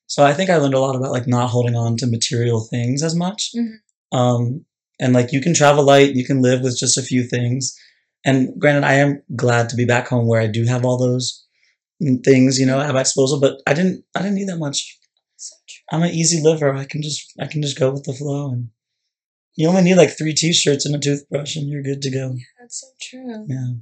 So 0.07 0.23
I 0.23 0.33
think 0.33 0.49
I 0.49 0.57
learned 0.57 0.73
a 0.73 0.79
lot 0.79 0.95
about 0.95 1.11
like 1.11 1.27
not 1.27 1.49
holding 1.49 1.75
on 1.75 1.97
to 1.97 2.07
material 2.07 2.61
things 2.69 3.03
as 3.03 3.15
much. 3.15 3.51
Mhm. 3.55 3.73
Um, 4.17 4.65
and 4.99 5.13
like 5.13 5.31
you 5.33 5.41
can 5.41 5.53
travel 5.53 5.83
light, 5.83 6.15
you 6.15 6.25
can 6.25 6.41
live 6.41 6.61
with 6.61 6.77
just 6.77 6.97
a 6.97 7.01
few 7.11 7.23
things. 7.23 7.73
And 8.25 8.37
granted, 8.59 8.85
I 8.85 8.95
am 8.95 9.21
glad 9.35 9.69
to 9.69 9.75
be 9.75 9.85
back 9.85 10.07
home 10.07 10.27
where 10.27 10.41
I 10.41 10.47
do 10.47 10.65
have 10.65 10.85
all 10.85 10.97
those 10.97 11.43
mm, 12.01 12.23
things, 12.23 12.59
you 12.59 12.65
know, 12.65 12.79
at 12.79 12.93
my 12.93 13.03
disposal. 13.03 13.39
But 13.39 13.53
I 13.67 13.73
didn't 13.73 14.03
I 14.15 14.19
didn't 14.21 14.35
need 14.35 14.49
that 14.49 14.57
much. 14.67 14.97
I'm 15.91 16.03
an 16.03 16.11
easy 16.11 16.41
liver. 16.41 16.73
I 16.73 16.85
can 16.85 17.01
just 17.01 17.33
I 17.39 17.47
can 17.47 17.61
just 17.61 17.79
go 17.79 17.91
with 17.91 18.03
the 18.03 18.13
flow 18.13 18.51
and 18.51 18.69
you 19.55 19.67
only 19.67 19.83
need 19.83 19.95
like 19.95 20.17
three 20.17 20.33
t-shirts 20.33 20.85
and 20.85 20.95
a 20.95 20.99
toothbrush 20.99 21.55
and 21.55 21.69
you're 21.69 21.83
good 21.83 22.01
to 22.01 22.11
go. 22.11 22.35
That's 22.59 22.81
so 22.81 22.87
true. 23.01 23.45
Yeah. 23.47 23.73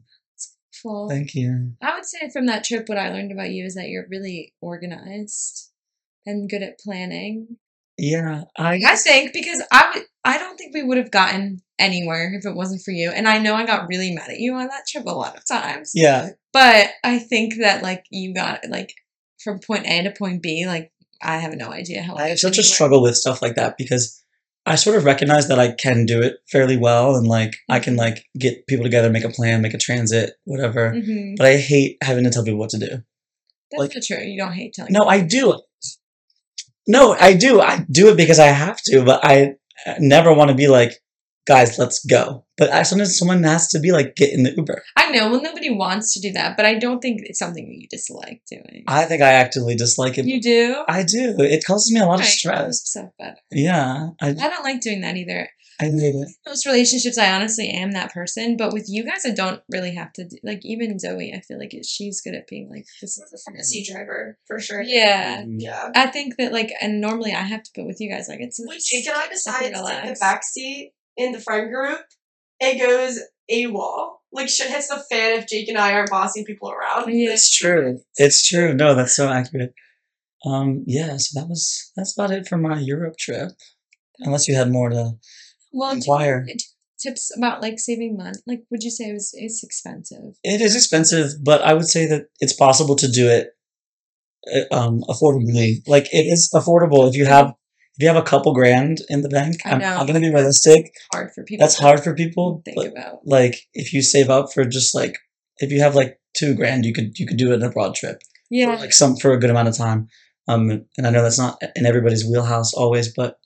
Full. 0.81 1.09
Thank 1.09 1.35
you. 1.35 1.73
I 1.81 1.93
would 1.95 2.05
say 2.05 2.29
from 2.33 2.47
that 2.47 2.63
trip, 2.63 2.89
what 2.89 2.97
I 2.97 3.09
learned 3.09 3.31
about 3.31 3.51
you 3.51 3.65
is 3.65 3.75
that 3.75 3.89
you're 3.89 4.07
really 4.09 4.53
organized 4.61 5.69
and 6.25 6.49
good 6.49 6.63
at 6.63 6.79
planning. 6.79 7.57
Yeah. 7.97 8.45
I 8.57 8.81
I 8.85 8.95
think 8.95 9.31
because 9.31 9.63
I 9.71 9.91
would, 9.93 10.03
I 10.25 10.37
don't 10.37 10.57
think 10.57 10.73
we 10.73 10.83
would 10.83 10.97
have 10.97 11.11
gotten 11.11 11.61
anywhere 11.77 12.33
if 12.33 12.45
it 12.45 12.55
wasn't 12.55 12.81
for 12.81 12.91
you. 12.91 13.11
And 13.11 13.27
I 13.27 13.37
know 13.37 13.53
I 13.53 13.65
got 13.65 13.87
really 13.87 14.11
mad 14.11 14.29
at 14.29 14.39
you 14.39 14.55
on 14.55 14.67
that 14.67 14.87
trip 14.87 15.05
a 15.05 15.11
lot 15.11 15.37
of 15.37 15.47
times. 15.47 15.91
Yeah. 15.93 16.29
But 16.51 16.89
I 17.03 17.19
think 17.19 17.55
that 17.59 17.83
like 17.83 18.05
you 18.09 18.33
got 18.33 18.61
like 18.67 18.93
from 19.43 19.59
point 19.59 19.85
A 19.85 20.03
to 20.03 20.11
point 20.11 20.41
B, 20.41 20.65
like 20.65 20.91
I 21.23 21.37
have 21.37 21.53
no 21.55 21.71
idea 21.71 22.01
how. 22.03 22.15
I 22.15 22.29
have 22.29 22.39
such 22.39 22.57
a 22.57 22.63
struggle 22.63 23.01
with 23.01 23.15
stuff 23.15 23.41
like 23.41 23.55
that 23.55 23.77
because 23.77 24.21
I 24.65 24.75
sort 24.75 24.95
of 24.95 25.05
recognize 25.05 25.47
that 25.47 25.59
I 25.59 25.71
can 25.71 26.05
do 26.05 26.21
it 26.21 26.35
fairly 26.51 26.77
well 26.77 27.15
and 27.15 27.27
like 27.27 27.55
I 27.69 27.79
can 27.79 27.95
like 27.95 28.25
get 28.37 28.67
people 28.67 28.83
together, 28.83 29.09
make 29.09 29.23
a 29.23 29.29
plan, 29.29 29.61
make 29.61 29.73
a 29.73 29.77
transit, 29.79 30.33
whatever. 30.45 30.91
hmm 30.93 31.35
But 31.37 31.47
I 31.47 31.57
hate 31.57 31.97
having 32.03 32.23
to 32.25 32.29
tell 32.31 32.43
people 32.43 32.59
what 32.59 32.69
to 32.71 32.79
do. 32.79 32.87
That's 32.87 33.03
Like- 33.79 33.95
not 33.95 34.03
true. 34.03 34.23
You 34.23 34.37
don't 34.39 34.53
hate 34.53 34.73
telling. 34.73 34.93
No, 34.93 35.03
I 35.05 35.21
do. 35.21 35.59
No, 36.87 37.13
I 37.13 37.33
do. 37.33 37.61
I 37.61 37.85
do 37.91 38.09
it 38.09 38.17
because 38.17 38.39
I 38.39 38.47
have 38.47 38.81
to, 38.85 39.03
but 39.03 39.21
I 39.23 39.55
never 39.99 40.33
want 40.33 40.49
to 40.49 40.55
be 40.55 40.67
like, 40.67 40.93
guys, 41.51 41.77
let's 41.77 42.03
go. 42.05 42.45
But 42.57 42.71
I, 42.71 42.83
sometimes 42.83 43.17
someone 43.17 43.43
has 43.43 43.67
to 43.69 43.79
be 43.79 43.91
like, 43.91 44.15
get 44.15 44.31
in 44.31 44.43
the 44.43 44.53
Uber. 44.55 44.83
I 44.95 45.11
know. 45.11 45.29
Well, 45.29 45.41
nobody 45.41 45.69
wants 45.69 46.13
to 46.13 46.21
do 46.21 46.31
that, 46.33 46.55
but 46.55 46.65
I 46.65 46.75
don't 46.75 47.01
think 47.01 47.21
it's 47.23 47.39
something 47.39 47.67
that 47.67 47.75
you 47.75 47.87
dislike 47.89 48.41
doing. 48.49 48.83
I 48.87 49.03
think 49.05 49.21
I 49.21 49.31
actively 49.33 49.75
dislike 49.75 50.17
it. 50.17 50.25
you 50.25 50.41
do. 50.41 50.83
I 50.87 51.03
do. 51.03 51.35
It 51.39 51.65
causes 51.65 51.91
me 51.91 51.99
a 51.99 52.05
lot 52.05 52.19
of 52.19 52.25
stress. 52.25 52.81
So 52.85 53.11
better. 53.19 53.35
Yeah, 53.51 54.09
I, 54.21 54.29
I 54.29 54.33
don't 54.33 54.63
like 54.63 54.81
doing 54.81 55.01
that 55.01 55.17
either. 55.17 55.49
I 55.81 55.85
hate 55.85 56.13
it. 56.15 56.29
Most 56.47 56.67
relationships, 56.67 57.17
I 57.17 57.33
honestly 57.33 57.67
am 57.69 57.91
that 57.93 58.13
person, 58.13 58.55
but 58.55 58.71
with 58.71 58.85
you 58.87 59.03
guys, 59.03 59.25
I 59.25 59.31
don't 59.31 59.63
really 59.71 59.95
have 59.95 60.13
to. 60.13 60.27
Do, 60.27 60.37
like 60.43 60.61
even 60.63 60.99
Zoe, 60.99 61.33
I 61.33 61.41
feel 61.41 61.57
like 61.57 61.73
it, 61.73 61.85
she's 61.85 62.21
good 62.21 62.35
at 62.35 62.47
being 62.47 62.69
like 62.69 62.85
this 63.01 63.17
is 63.17 63.31
the 63.31 63.41
Fantasy 63.51 63.83
driver 63.91 64.37
for 64.45 64.59
sure. 64.59 64.83
Yeah, 64.83 65.43
Yeah. 65.47 65.89
I 65.95 66.05
think 66.07 66.35
that 66.37 66.53
like, 66.53 66.71
and 66.81 67.01
normally 67.01 67.33
I 67.33 67.41
have 67.41 67.63
to, 67.63 67.71
but 67.75 67.87
with 67.87 67.99
you 67.99 68.11
guys, 68.13 68.27
like 68.29 68.41
it's. 68.41 68.59
When 68.63 68.75
it's 68.77 68.89
Jake 68.89 69.07
and 69.07 69.17
I 69.17 69.27
decide 69.27 69.57
to 69.57 69.63
take 69.65 69.73
the 69.73 69.79
relax. 69.79 70.19
back 70.19 70.43
seat 70.43 70.93
in 71.17 71.31
the 71.31 71.39
friend 71.39 71.71
group, 71.71 72.01
it 72.59 72.79
goes 72.79 73.19
AWOL. 73.51 74.13
Like 74.33 74.47
shit 74.49 74.69
hits 74.69 74.87
the 74.87 75.03
fan 75.09 75.39
if 75.39 75.47
Jake 75.47 75.67
and 75.67 75.77
I 75.77 75.93
are 75.93 76.05
bossing 76.09 76.45
people 76.45 76.71
around. 76.71 77.13
Yeah. 77.13 77.31
It's 77.31 77.51
true. 77.55 77.99
It's 78.15 78.47
true. 78.47 78.73
No, 78.73 78.95
that's 78.95 79.15
so 79.15 79.29
accurate. 79.29 79.73
Um, 80.45 80.83
yeah, 80.87 81.17
so 81.17 81.39
that 81.39 81.47
was 81.49 81.91
that's 81.95 82.17
about 82.17 82.31
it 82.31 82.47
for 82.47 82.57
my 82.57 82.79
Europe 82.79 83.15
trip. 83.19 83.51
Unless 84.19 84.47
you 84.47 84.55
had 84.55 84.71
more 84.71 84.89
to 84.89 85.13
Well, 85.73 85.91
do 85.91 85.95
you- 85.97 86.01
inquire. 86.01 86.45
do 86.47 86.53
tips 86.99 87.31
about 87.35 87.61
like 87.61 87.79
saving 87.79 88.15
money. 88.15 88.37
Like, 88.47 88.61
would 88.69 88.83
you 88.83 88.91
say 88.91 89.09
it 89.09 89.13
was 89.13 89.31
it's 89.33 89.63
expensive? 89.63 90.35
It 90.43 90.61
is 90.61 90.75
expensive, 90.75 91.43
but 91.43 91.61
I 91.63 91.73
would 91.73 91.87
say 91.87 92.05
that 92.07 92.27
it's 92.39 92.53
possible 92.53 92.95
to 92.95 93.07
do 93.09 93.27
it 93.27 93.49
uh, 94.53 94.73
um 94.75 95.01
affordably. 95.09 95.81
Like 95.87 96.05
it 96.13 96.25
is 96.27 96.49
affordable 96.53 97.09
if 97.09 97.15
you 97.15 97.25
have 97.25 97.53
if 98.01 98.05
you 98.05 98.07
have 98.07 98.17
a 98.17 98.27
couple 98.27 98.51
grand 98.51 99.01
in 99.09 99.21
the 99.21 99.29
bank. 99.29 99.57
I 99.63 99.73
I'm. 99.73 99.81
I'm 99.83 100.07
gonna 100.07 100.19
be 100.19 100.33
realistic. 100.33 100.91
Hard 101.13 101.31
for 101.35 101.43
people. 101.43 101.63
That's 101.63 101.77
hard 101.77 102.03
for 102.03 102.15
people. 102.15 102.63
think 102.65 102.91
about. 102.91 103.19
like 103.25 103.67
if 103.75 103.93
you 103.93 104.01
save 104.01 104.31
up 104.31 104.51
for 104.51 104.65
just 104.65 104.95
like 104.95 105.19
if 105.57 105.71
you 105.71 105.81
have 105.81 105.93
like 105.93 106.19
two 106.35 106.55
grand, 106.55 106.83
you 106.83 106.93
could 106.93 107.19
you 107.19 107.27
could 107.27 107.37
do 107.37 107.51
it 107.51 107.55
in 107.55 107.63
a 107.63 107.69
broad 107.69 107.93
trip. 107.93 108.19
Yeah. 108.49 108.73
for 108.75 108.81
like 108.81 108.93
some 108.93 109.17
for 109.17 109.33
a 109.33 109.39
good 109.39 109.51
amount 109.51 109.67
of 109.67 109.77
time. 109.77 110.07
Um, 110.47 110.85
and 110.97 111.05
I 111.05 111.11
know 111.11 111.21
that's 111.21 111.37
not 111.37 111.61
in 111.75 111.85
everybody's 111.85 112.25
wheelhouse 112.25 112.73
always, 112.73 113.13
but 113.13 113.37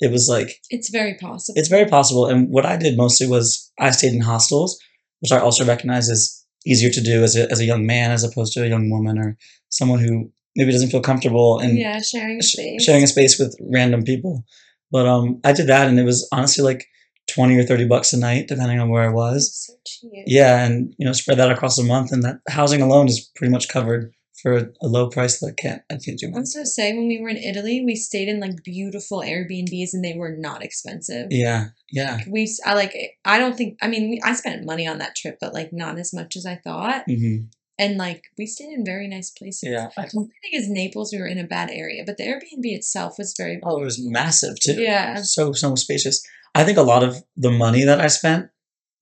it 0.00 0.12
was 0.12 0.28
like 0.28 0.60
it's 0.70 0.90
very 0.90 1.14
possible. 1.14 1.58
it's 1.58 1.68
very 1.68 1.86
possible. 1.86 2.26
And 2.26 2.48
what 2.48 2.64
I 2.64 2.76
did 2.76 2.96
mostly 2.96 3.26
was 3.26 3.72
I 3.80 3.90
stayed 3.90 4.14
in 4.14 4.20
hostels, 4.20 4.78
which 5.18 5.32
I 5.32 5.40
also 5.40 5.64
recognize 5.64 6.08
is 6.08 6.46
easier 6.64 6.90
to 6.90 7.02
do 7.02 7.24
as 7.24 7.34
a 7.34 7.50
as 7.50 7.58
a 7.58 7.64
young 7.64 7.86
man 7.86 8.12
as 8.12 8.22
opposed 8.22 8.52
to 8.52 8.62
a 8.62 8.68
young 8.68 8.88
woman 8.88 9.18
or 9.18 9.36
someone 9.68 9.98
who 9.98 10.30
maybe 10.56 10.72
doesn't 10.72 10.90
feel 10.90 11.00
comfortable 11.00 11.60
in 11.60 11.76
yeah, 11.76 12.00
sharing 12.00 12.40
sh- 12.40 12.52
space. 12.52 12.82
sharing 12.82 13.02
a 13.02 13.06
space 13.06 13.38
with 13.38 13.56
random 13.72 14.02
people. 14.02 14.44
But 14.90 15.06
um, 15.06 15.40
I 15.44 15.52
did 15.52 15.66
that, 15.68 15.88
and 15.88 15.98
it 15.98 16.04
was 16.04 16.28
honestly 16.32 16.64
like 16.64 16.86
twenty 17.28 17.58
or 17.58 17.64
thirty 17.64 17.86
bucks 17.86 18.12
a 18.12 18.18
night, 18.18 18.48
depending 18.48 18.80
on 18.80 18.88
where 18.88 19.02
I 19.02 19.12
was. 19.12 19.66
So 19.66 19.74
cheap. 19.86 20.24
Yeah, 20.26 20.64
and 20.64 20.94
you 20.98 21.06
know, 21.06 21.12
spread 21.12 21.38
that 21.38 21.50
across 21.50 21.78
a 21.78 21.84
month, 21.84 22.12
and 22.12 22.22
that 22.22 22.36
housing 22.48 22.82
alone 22.82 23.08
is 23.08 23.30
pretty 23.36 23.52
much 23.52 23.68
covered 23.68 24.12
for 24.42 24.56
a, 24.56 24.66
a 24.82 24.86
low 24.86 25.08
price 25.08 25.40
that 25.40 25.48
I 25.48 25.60
can't 25.60 25.82
I 25.90 25.96
can't 26.04 26.18
do. 26.18 26.28
much. 26.28 26.36
I 26.36 26.40
was 26.40 26.54
gonna 26.54 26.66
say 26.66 26.94
when 26.94 27.08
we 27.08 27.20
were 27.20 27.28
in 27.28 27.36
Italy, 27.36 27.82
we 27.84 27.96
stayed 27.96 28.28
in 28.28 28.40
like 28.40 28.62
beautiful 28.62 29.20
Airbnbs 29.20 29.90
and 29.92 30.04
they 30.04 30.14
were 30.14 30.36
not 30.36 30.62
expensive. 30.62 31.28
Yeah, 31.30 31.66
yeah. 31.90 32.20
We 32.28 32.54
I 32.64 32.74
like 32.74 32.94
I 33.24 33.38
don't 33.38 33.56
think 33.56 33.78
I 33.82 33.88
mean 33.88 34.10
we, 34.10 34.20
I 34.24 34.34
spent 34.34 34.64
money 34.64 34.86
on 34.86 34.98
that 34.98 35.16
trip, 35.16 35.38
but 35.40 35.54
like 35.54 35.70
not 35.72 35.98
as 35.98 36.12
much 36.14 36.36
as 36.36 36.46
I 36.46 36.56
thought. 36.56 37.04
hmm 37.06 37.36
And 37.78 37.98
like 37.98 38.24
we 38.38 38.46
stayed 38.46 38.72
in 38.72 38.84
very 38.84 39.06
nice 39.06 39.30
places. 39.30 39.68
Yeah. 39.70 39.88
Only 39.98 40.28
thing 40.42 40.52
is 40.52 40.68
Naples, 40.68 41.12
we 41.12 41.18
were 41.18 41.26
in 41.26 41.38
a 41.38 41.44
bad 41.44 41.70
area, 41.70 42.04
but 42.06 42.16
the 42.16 42.24
Airbnb 42.24 42.64
itself 42.64 43.18
was 43.18 43.34
very 43.36 43.60
Oh, 43.62 43.80
it 43.80 43.84
was 43.84 44.00
massive 44.02 44.58
too. 44.60 44.80
yeah. 44.80 45.16
so 45.22 45.52
so 45.52 45.74
spacious. 45.74 46.22
I 46.54 46.64
think 46.64 46.78
a 46.78 46.82
lot 46.82 47.02
of 47.02 47.22
the 47.36 47.50
money 47.50 47.84
that 47.84 48.00
I 48.00 48.06
spent, 48.06 48.48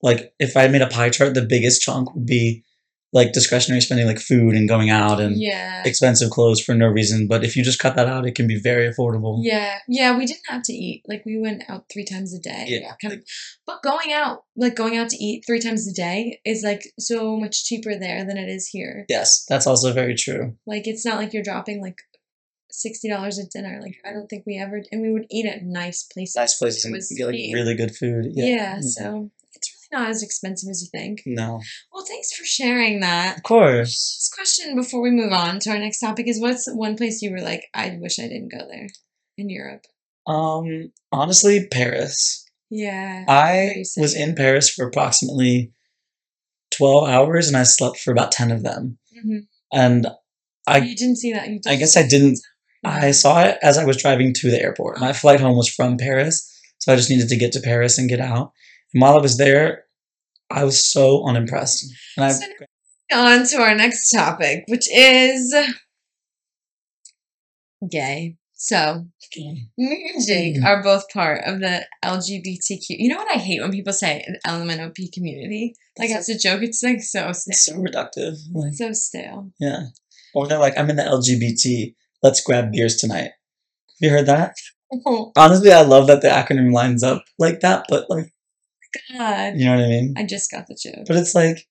like 0.03 0.35
if 0.41 0.57
I 0.57 0.67
made 0.69 0.83
a 0.83 0.89
pie 0.89 1.11
chart, 1.11 1.35
the 1.35 1.43
biggest 1.43 1.83
chunk 1.83 2.13
would 2.15 2.27
be 2.27 2.65
like 3.15 3.33
discretionary 3.33 3.81
spending, 3.81 4.07
like 4.07 4.19
food 4.19 4.55
and 4.55 4.69
going 4.69 4.91
out 4.91 5.21
and 5.21 5.41
Yeah. 5.41 5.83
expensive 5.87 6.31
clothes 6.31 6.61
for 6.61 6.75
no 6.75 6.89
reason. 6.89 7.27
But 7.29 7.45
if 7.45 7.57
you 7.57 7.63
just 7.63 7.79
cut 7.79 7.95
that 7.97 8.09
out, 8.09 8.27
it 8.27 8.35
can 8.35 8.47
be 8.47 8.59
very 8.61 8.93
affordable. 8.93 9.39
Yeah, 9.41 9.79
yeah, 9.89 10.19
we 10.19 10.27
didn't 10.27 10.43
have 10.49 10.63
to 10.65 10.73
eat. 10.73 11.05
Like 11.09 11.23
we 11.25 11.39
went 11.39 11.63
out 11.69 11.85
three 11.93 12.05
times 12.05 12.35
a 12.35 12.41
day. 12.41 12.65
Yeah. 12.69 12.93
kind 13.01 13.15
of. 13.15 13.25
But 13.67 13.83
going 13.83 14.13
out, 14.13 14.43
like 14.57 14.75
going 14.75 14.97
out 14.99 15.09
to 15.11 15.17
eat 15.17 15.45
three 15.47 15.61
times 15.61 15.89
a 15.89 15.95
day, 15.95 16.41
is 16.45 16.63
like 16.63 16.83
so 16.99 17.37
much 17.39 17.65
cheaper 17.65 17.95
there 17.97 18.25
than 18.27 18.37
it 18.37 18.49
is 18.49 18.67
here. 18.69 19.07
Yes, 19.09 19.47
that's 19.49 19.67
also 19.67 19.93
very 19.93 20.15
true. 20.17 20.57
Like 20.67 20.87
it's 20.89 21.07
not 21.07 21.17
like 21.17 21.33
you're 21.33 21.43
dropping 21.45 21.81
like 21.81 21.99
sixty 22.71 23.09
dollars 23.09 23.39
at 23.39 23.51
dinner. 23.51 23.79
Like 23.81 23.97
I 24.05 24.13
don't 24.13 24.27
think 24.27 24.45
we 24.47 24.59
ever. 24.59 24.83
And 24.91 25.01
we 25.03 25.13
would 25.13 25.27
eat 25.31 25.47
at 25.47 25.63
nice 25.63 26.03
places. 26.03 26.35
Nice 26.37 26.59
places 26.59 26.85
and 26.85 26.95
get 27.17 27.27
like 27.27 27.37
cheap. 27.37 27.55
really 27.55 27.77
good 27.77 27.95
food. 27.95 28.27
Yeah, 28.33 28.45
Yeah. 28.45 28.73
Mm-hmm. 28.73 28.83
so 28.83 28.91
it's 28.99 29.03
really 29.07 29.31
not 29.95 30.11
as 30.11 30.23
expensive 30.23 30.69
as 30.71 30.83
you 30.83 30.89
think. 30.99 31.23
No. 31.27 31.61
Well, 31.93 32.05
thanks 32.07 32.33
for 32.35 32.45
sharing 32.45 33.01
that. 33.01 33.39
Of 33.39 33.43
course. 33.45 33.91
This 34.19 34.31
question 34.35 34.75
before 34.77 35.01
we 35.01 35.11
move 35.11 35.33
on 35.33 35.59
to 35.61 35.71
our 35.71 35.79
next 35.79 36.01
topic 36.01 36.29
is 36.29 36.41
what's 36.41 36.67
one 36.73 36.97
place 36.97 37.23
you 37.23 37.31
were 37.31 37.41
like, 37.41 37.65
I 37.75 37.97
wish 38.01 38.19
I 38.19 38.29
didn't 38.29 38.53
go 38.53 38.67
there 38.69 38.89
in 39.39 39.49
Europe? 39.49 39.85
Um 40.27 40.93
honestly, 41.13 41.67
Paris. 41.69 42.45
Yeah. 42.71 43.25
I 43.29 43.85
was 43.97 44.15
in 44.17 44.35
Paris 44.35 44.71
for 44.71 44.87
approximately 44.87 45.73
12 46.77 47.09
hours 47.09 47.49
and 47.49 47.57
I 47.57 47.63
slept 47.63 47.99
for 47.99 48.11
about 48.11 48.33
10 48.33 48.51
of 48.51 48.63
them. 48.63 48.99
Mhm. 49.17 49.47
And 49.73 50.07
I 50.67 50.79
you 50.79 50.97
didn't 50.97 51.17
see 51.17 51.33
that. 51.33 51.49
You 51.49 51.61
I 51.67 51.77
guess 51.77 51.97
I 51.97 52.07
didn't 52.07 52.41
I 52.85 53.13
saw 53.13 53.43
it 53.45 53.59
as 53.63 53.79
I 53.79 53.85
was 53.85 53.97
driving 53.97 54.35
to 54.35 54.51
the 54.51 54.61
airport. 54.61 55.01
My 55.01 55.13
flight 55.13 55.41
home 55.41 55.57
was 55.57 55.69
from 55.69 55.97
Paris, 55.97 56.51
so 56.79 56.93
I 56.93 56.97
just 56.97 57.09
needed 57.09 57.29
to 57.31 57.37
get 57.37 57.53
to 57.53 57.61
Paris 57.61 57.97
and 57.97 58.11
get 58.11 58.21
out. 58.21 58.53
And 58.95 59.03
while 59.03 59.19
I 59.19 59.21
was 59.21 59.37
there, 59.37 59.85
I 60.51 60.65
was 60.65 60.85
so 60.91 61.27
unimpressed. 61.27 61.85
And 62.17 62.25
I 62.25 62.31
So 62.31 62.47
on 63.13 63.47
to 63.49 63.57
our 63.61 63.75
next 63.75 64.11
topic, 64.11 64.65
which 64.69 64.87
is 64.93 65.55
gay. 67.91 68.37
So 68.57 69.05
me 69.77 70.13
and 70.15 70.27
Jake 70.27 70.57
Mhm. 70.57 70.65
are 70.65 70.83
both 70.83 71.09
part 71.13 71.43
of 71.45 71.61
the 71.61 71.87
LGBTQ. 72.03 72.97
You 72.99 73.09
know 73.09 73.17
what 73.19 73.35
I 73.35 73.39
hate 73.39 73.61
when 73.61 73.73
people 73.73 73.93
say 73.93 74.25
an 74.27 74.37
LMNOP 74.47 75.13
community? 75.13 75.75
Like 75.99 76.11
as 76.11 76.29
a 76.29 76.39
joke, 76.39 76.63
it's 76.63 76.83
like 76.83 77.03
so 77.03 77.29
it's 77.29 77.65
so 77.65 77.75
reductive. 77.75 78.37
Like, 78.53 78.75
So 78.75 78.93
stale. 78.93 79.51
yeah. 79.61 79.87
Or 80.35 80.47
they're 80.47 80.59
like, 80.59 80.79
I'm 80.79 80.89
in 80.89 80.97
the 80.97 81.03
LGBT. 81.03 81.95
Let's 82.23 82.41
grab 82.41 82.73
beers 82.73 82.97
tonight. 82.97 83.33
You 84.01 84.11
heard 84.11 84.27
that? 84.27 84.55
Honestly, 85.37 85.73
I 85.73 85.83
love 85.83 86.07
that 86.07 86.23
the 86.23 86.29
acronym 86.29 86.73
lines 86.73 87.03
up 87.03 87.23
like 87.39 87.61
that, 87.61 87.85
but 87.89 88.09
like, 88.09 88.33
God. 89.13 89.55
you 89.57 89.65
know 89.65 89.77
what 89.77 89.85
I 89.85 89.89
mean? 89.89 90.15
I 90.17 90.25
just 90.25 90.51
got 90.51 90.67
the 90.67 90.79
joke. 90.81 91.05
But 91.07 91.17
it's 91.17 91.35
like, 91.35 91.67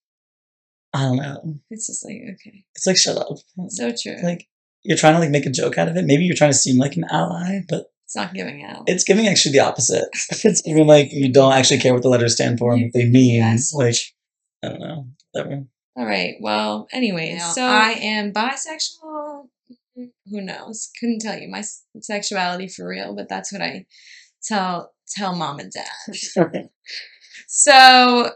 I 0.94 1.02
don't 1.04 1.18
know. 1.18 1.60
It's 1.70 1.88
just 1.88 2.06
like, 2.06 2.18
okay. 2.34 2.66
It's 2.76 2.86
like, 2.86 2.98
shut 2.98 3.18
up. 3.18 3.38
So 3.70 3.92
true. 4.02 4.18
Like, 4.24 4.48
you're 4.84 4.98
trying 4.98 5.14
to 5.14 5.20
like 5.20 5.30
make 5.30 5.46
a 5.46 5.50
joke 5.52 5.78
out 5.78 5.88
of 5.88 5.96
it. 5.98 6.06
Maybe 6.06 6.24
you're 6.26 6.36
trying 6.36 6.52
to 6.52 6.58
seem 6.58 6.78
like 6.78 6.96
an 6.98 7.06
ally, 7.10 7.62
but 7.70 7.86
it's 8.06 8.16
not 8.16 8.34
giving 8.34 8.64
out. 8.64 8.84
it's 8.88 9.04
giving 9.06 9.28
actually 9.28 9.54
the 9.54 9.60
opposite. 9.62 10.06
It's 10.44 10.62
even 10.68 10.86
like 10.88 11.12
you 11.12 11.32
don't 11.32 11.54
actually 11.54 11.80
care 11.80 11.94
what 11.94 12.04
the 12.04 12.10
letters 12.10 12.34
stand 12.36 12.60
for 12.60 12.74
and 12.74 12.84
what 12.84 12.94
they 12.94 13.06
mean. 13.06 13.36
Yes. 13.42 13.74
Like, 13.74 13.96
I 14.64 14.70
don't 14.70 14.80
know. 14.82 15.08
Whatever. 15.32 15.64
All 15.96 16.06
right. 16.06 16.36
Well, 16.42 16.88
anyways, 16.92 17.38
Now, 17.40 17.52
so 17.52 17.64
I 17.64 17.92
am 18.02 18.34
bisexual. 18.34 19.48
Mm, 19.98 20.10
who 20.30 20.42
knows? 20.42 20.90
Couldn't 21.00 21.20
tell 21.20 21.38
you 21.40 21.48
my 21.50 21.64
sexuality 22.02 22.68
for 22.68 22.88
real, 22.88 23.16
but 23.16 23.30
that's 23.30 23.52
what 23.54 23.62
I 23.62 23.86
tell 24.44 24.92
tell 25.08 25.36
mom 25.36 25.60
and 25.60 25.72
dad. 25.72 26.70
So 27.56 28.32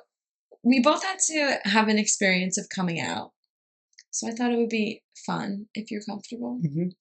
we 0.63 0.79
both 0.79 1.03
had 1.03 1.17
to 1.29 1.57
have 1.65 1.87
an 1.87 1.97
experience 1.97 2.55
of 2.59 2.69
coming 2.69 3.01
out. 3.01 3.31
So 4.11 4.27
I 4.27 4.31
thought 4.31 4.51
it 4.51 4.57
would 4.59 4.69
be 4.69 5.01
fun 5.25 5.65
if 5.73 5.89
you're 5.89 6.03
comfortable 6.07 6.59
Mhm. 6.63 6.91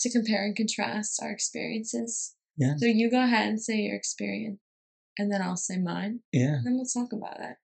to 0.00 0.10
compare 0.10 0.44
and 0.44 0.56
contrast 0.56 1.22
our 1.22 1.30
experiences. 1.30 2.34
Yeah. 2.56 2.74
So 2.78 2.86
you 2.86 3.08
go 3.08 3.22
ahead 3.22 3.48
and 3.48 3.62
say 3.62 3.76
your 3.82 3.94
experience, 3.94 4.58
and 5.16 5.32
then 5.32 5.42
I'll 5.42 5.56
say 5.56 5.78
mine, 5.78 6.24
Yeah. 6.32 6.56
and 6.56 6.66
then 6.66 6.74
we'll 6.74 6.86
talk 6.86 7.12
about 7.12 7.38
it. 7.40 7.56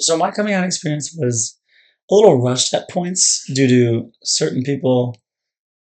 So 0.00 0.16
my 0.16 0.32
coming 0.32 0.52
out 0.54 0.64
experience 0.64 1.14
was 1.16 1.60
a 2.10 2.14
little 2.16 2.42
rushed 2.42 2.74
at 2.74 2.90
points 2.90 3.44
due 3.54 3.68
to 3.68 4.12
certain 4.24 4.64
people 4.64 5.16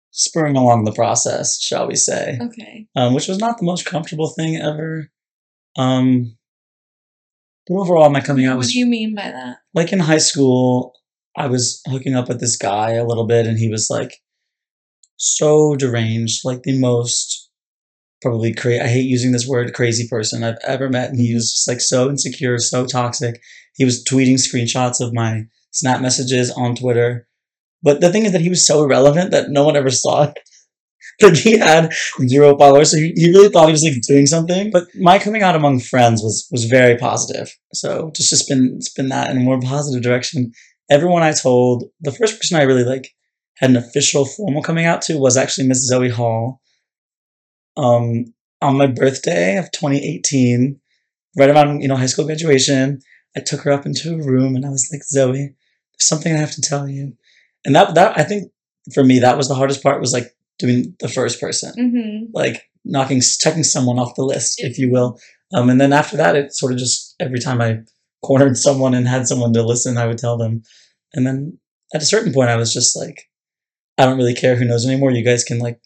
spurring 0.09 0.57
along 0.57 0.85
the 0.85 0.91
process, 0.91 1.61
shall 1.61 1.87
we 1.87 1.95
say, 1.95 2.39
Okay. 2.41 2.87
um, 2.95 3.13
which 3.13 3.27
was 3.27 3.37
not 3.37 3.59
the 3.59 3.65
most 3.65 3.85
comfortable 3.85 4.29
thing 4.29 4.55
ever. 4.57 5.11
Um, 5.77 6.38
but 7.69 7.79
overall, 7.79 8.09
my 8.09 8.21
coming 8.21 8.45
out 8.45 8.57
What 8.57 8.67
do 8.67 8.77
you 8.77 8.85
mean 8.85 9.15
by 9.15 9.31
that? 9.31 9.57
like 9.73 9.93
in 9.93 9.99
high 9.99 10.17
school, 10.17 10.93
I 11.37 11.47
was 11.47 11.81
hooking 11.87 12.15
up 12.15 12.27
with 12.27 12.39
this 12.39 12.57
guy 12.57 12.93
a 12.93 13.05
little 13.05 13.25
bit, 13.25 13.45
and 13.45 13.57
he 13.57 13.69
was 13.69 13.89
like 13.89 14.19
so 15.17 15.75
deranged, 15.75 16.41
like 16.43 16.63
the 16.63 16.77
most 16.77 17.49
probably 18.21 18.53
crazy. 18.53 18.81
I 18.81 18.87
hate 18.87 19.05
using 19.05 19.31
this 19.31 19.47
word, 19.47 19.73
crazy 19.73 20.07
person 20.07 20.43
I've 20.43 20.57
ever 20.65 20.89
met, 20.89 21.09
and 21.09 21.19
he 21.19 21.29
mm-hmm. 21.29 21.35
was 21.35 21.51
just 21.51 21.67
like 21.67 21.81
so 21.81 22.09
insecure, 22.09 22.57
so 22.57 22.85
toxic. 22.85 23.39
He 23.75 23.85
was 23.85 24.03
tweeting 24.03 24.35
screenshots 24.35 24.99
of 24.99 25.13
my 25.13 25.43
snap 25.71 26.01
messages 26.01 26.51
on 26.51 26.75
Twitter, 26.75 27.27
but 27.83 28.01
the 28.01 28.11
thing 28.11 28.25
is 28.25 28.31
that 28.31 28.41
he 28.41 28.49
was 28.49 28.65
so 28.65 28.83
irrelevant 28.83 29.31
that 29.31 29.49
no 29.49 29.63
one 29.63 29.77
ever 29.77 29.91
saw 29.91 30.23
it. 30.23 30.39
Like 31.21 31.35
he 31.35 31.57
had 31.57 31.93
zero 32.25 32.57
followers, 32.57 32.91
so 32.91 32.97
he, 32.97 33.11
he 33.15 33.31
really 33.31 33.49
thought 33.49 33.65
he 33.65 33.73
was 33.73 33.83
like 33.83 34.01
doing 34.07 34.25
something. 34.25 34.71
But 34.71 34.87
my 34.95 35.19
coming 35.19 35.41
out 35.41 35.55
among 35.55 35.81
friends 35.81 36.21
was 36.21 36.47
was 36.51 36.65
very 36.65 36.97
positive. 36.97 37.53
So 37.73 38.11
just 38.15 38.29
to 38.29 38.37
spin 38.37 38.81
spin 38.81 39.09
that 39.09 39.29
in 39.29 39.37
a 39.37 39.41
more 39.41 39.59
positive 39.59 40.01
direction. 40.01 40.51
Everyone 40.89 41.21
I 41.21 41.33
told, 41.33 41.83
the 42.01 42.11
first 42.11 42.39
person 42.39 42.57
I 42.57 42.63
really 42.63 42.83
like 42.83 43.13
had 43.57 43.69
an 43.69 43.75
official 43.75 44.25
formal 44.25 44.63
coming 44.63 44.85
out 44.85 45.01
to 45.03 45.19
was 45.19 45.37
actually 45.37 45.67
Miss 45.67 45.85
Zoe 45.85 46.09
Hall. 46.09 46.61
Um, 47.77 48.33
on 48.61 48.77
my 48.77 48.87
birthday 48.87 49.57
of 49.57 49.71
2018, 49.71 50.79
right 51.37 51.49
around 51.49 51.81
you 51.81 51.87
know 51.87 51.95
high 51.95 52.07
school 52.07 52.25
graduation, 52.25 53.01
I 53.35 53.41
took 53.41 53.61
her 53.61 53.71
up 53.71 53.85
into 53.85 54.13
a 54.13 54.23
room 54.23 54.55
and 54.55 54.65
I 54.65 54.69
was 54.69 54.89
like, 54.91 55.03
Zoe, 55.03 55.33
there's 55.33 56.07
something 56.07 56.33
I 56.33 56.39
have 56.39 56.51
to 56.51 56.61
tell 56.61 56.87
you. 56.87 57.13
And 57.65 57.75
that 57.75 57.95
that 57.95 58.17
I 58.17 58.23
think 58.23 58.51
for 58.93 59.03
me 59.03 59.19
that 59.19 59.37
was 59.37 59.47
the 59.47 59.55
hardest 59.55 59.83
part 59.83 60.01
was 60.01 60.13
like 60.13 60.33
doing 60.59 60.95
the 60.99 61.07
first 61.07 61.39
person. 61.41 61.73
Mm-hmm. 61.77 62.25
like 62.33 62.69
knocking 62.85 63.21
checking 63.39 63.63
someone 63.63 63.99
off 63.99 64.15
the 64.15 64.23
list 64.23 64.55
if 64.59 64.77
you 64.77 64.91
will. 64.91 65.19
Um, 65.53 65.69
and 65.69 65.81
then 65.81 65.93
after 65.93 66.17
that 66.17 66.35
it 66.35 66.53
sort 66.53 66.71
of 66.73 66.77
just 66.77 67.15
every 67.19 67.39
time 67.39 67.61
i 67.61 67.79
cornered 68.23 68.57
someone 68.57 68.93
and 68.93 69.07
had 69.07 69.27
someone 69.27 69.53
to 69.53 69.63
listen 69.63 69.97
i 69.97 70.05
would 70.05 70.17
tell 70.17 70.37
them. 70.37 70.61
And 71.13 71.25
then 71.25 71.57
at 71.93 72.01
a 72.01 72.05
certain 72.05 72.33
point 72.33 72.49
i 72.49 72.55
was 72.55 72.73
just 72.73 72.95
like 72.95 73.29
i 73.97 74.05
don't 74.05 74.17
really 74.17 74.35
care 74.35 74.55
who 74.55 74.65
knows 74.65 74.85
anymore. 74.85 75.11
You 75.11 75.23
guys 75.23 75.43
can 75.43 75.59
like 75.59 75.79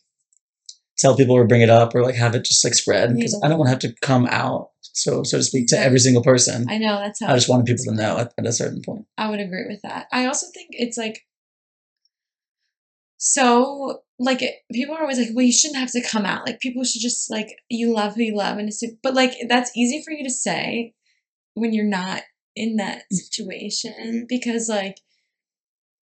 tell 0.98 1.16
people 1.18 1.36
or 1.36 1.48
bring 1.48 1.62
it 1.62 1.70
up 1.70 1.96
or 1.96 2.04
like 2.04 2.16
have 2.16 2.36
it 2.36 2.46
just 2.46 2.64
like 2.64 2.76
spread 2.76 3.16
because 3.16 3.40
i 3.44 3.48
don't 3.48 3.58
want 3.58 3.68
to 3.68 3.72
have 3.72 3.80
to 3.80 4.00
come 4.02 4.28
out 4.28 4.70
so 4.82 5.24
so 5.24 5.38
to 5.38 5.44
speak 5.44 5.68
to 5.68 5.78
every 5.78 5.98
single 5.98 6.24
person. 6.24 6.68
I 6.70 6.78
know 6.78 6.98
that's 6.98 7.20
how 7.20 7.32
i 7.32 7.36
just 7.36 7.50
wanted 7.50 7.66
people 7.66 7.86
to 7.86 7.96
know 7.96 8.20
at, 8.20 8.32
at 8.38 8.46
a 8.46 8.52
certain 8.52 8.82
point. 8.86 9.06
I 9.18 9.30
would 9.30 9.40
agree 9.40 9.66
with 9.68 9.82
that. 9.82 10.08
I 10.12 10.28
also 10.28 10.48
think 10.54 10.70
it's 10.72 10.98
like 10.98 11.26
so 13.18 14.03
like 14.20 14.42
it, 14.42 14.56
people 14.72 14.96
are 14.96 15.02
always 15.02 15.18
like, 15.18 15.30
well, 15.34 15.46
you 15.46 15.52
shouldn't 15.52 15.80
have 15.80 15.92
to 15.92 16.02
come 16.02 16.26
out. 16.26 16.46
Like 16.46 16.60
people 16.60 16.84
should 16.84 17.02
just 17.02 17.30
like 17.32 17.48
you 17.70 17.94
love 17.94 18.16
who 18.16 18.24
you 18.24 18.36
love, 18.36 18.58
and 18.58 18.68
it's 18.68 18.84
but 19.02 19.14
like 19.14 19.34
that's 19.48 19.76
easy 19.76 20.02
for 20.04 20.12
you 20.12 20.24
to 20.24 20.30
say 20.30 20.94
when 21.56 21.74
you're 21.74 21.86
not 21.86 22.24
in 22.56 22.76
that 22.78 23.04
mm. 23.12 23.16
situation 23.16 23.94
mm-hmm. 24.00 24.20
because 24.28 24.70
like 24.70 24.98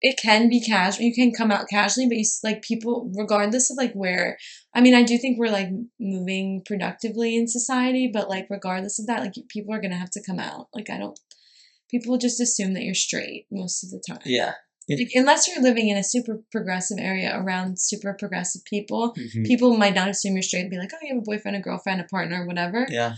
it 0.04 0.20
can 0.22 0.50
be 0.50 0.60
casual. 0.60 1.06
You 1.06 1.16
can 1.16 1.32
come 1.32 1.50
out 1.50 1.70
casually, 1.70 2.08
but 2.08 2.18
you 2.18 2.26
like 2.44 2.62
people, 2.62 3.10
regardless 3.16 3.72
of 3.72 3.78
like 3.78 3.94
where. 3.94 4.38
I 4.76 4.82
mean, 4.82 4.94
I 4.94 5.04
do 5.04 5.18
think 5.18 5.40
we're 5.40 5.52
like 5.52 5.70
moving 5.98 6.62
productively 6.66 7.38
in 7.38 7.48
society, 7.48 8.12
but 8.14 8.30
like 8.30 8.48
regardless 8.50 9.00
of 9.00 9.08
that, 9.08 9.22
like 9.22 9.34
people 9.48 9.74
are 9.74 9.82
gonna 9.82 9.98
have 9.98 10.12
to 10.12 10.24
come 10.24 10.40
out. 10.40 10.68
Like 10.74 10.90
I 10.90 10.98
don't. 10.98 11.18
People 11.90 12.18
just 12.18 12.42
assume 12.42 12.74
that 12.74 12.84
you're 12.84 12.96
straight 12.96 13.46
most 13.50 13.84
of 13.84 13.92
the 13.92 14.04
time. 14.06 14.24
Yeah. 14.26 14.54
Like, 14.90 15.10
unless 15.16 15.48
you're 15.48 15.62
living 15.64 15.88
in 15.90 15.98
a 15.98 16.04
super 16.04 16.42
progressive 16.52 16.98
area 17.00 17.38
around 17.40 17.80
super 17.80 18.14
progressive 18.14 18.64
people, 18.66 19.14
Mhm. 19.16 19.46
people 19.46 19.78
might 19.78 19.96
not 19.96 20.10
assume 20.10 20.34
you're 20.34 20.44
straight 20.44 20.62
and 20.62 20.70
be 20.72 20.78
like, 20.78 20.92
oh, 20.94 20.98
you 21.02 21.14
have 21.14 21.20
a 21.24 21.26
boyfriend, 21.26 21.56
a 21.58 21.62
girlfriend, 21.62 22.02
a 22.02 22.04
partner, 22.06 22.46
whatever. 22.46 22.86
Yeah. 22.90 23.16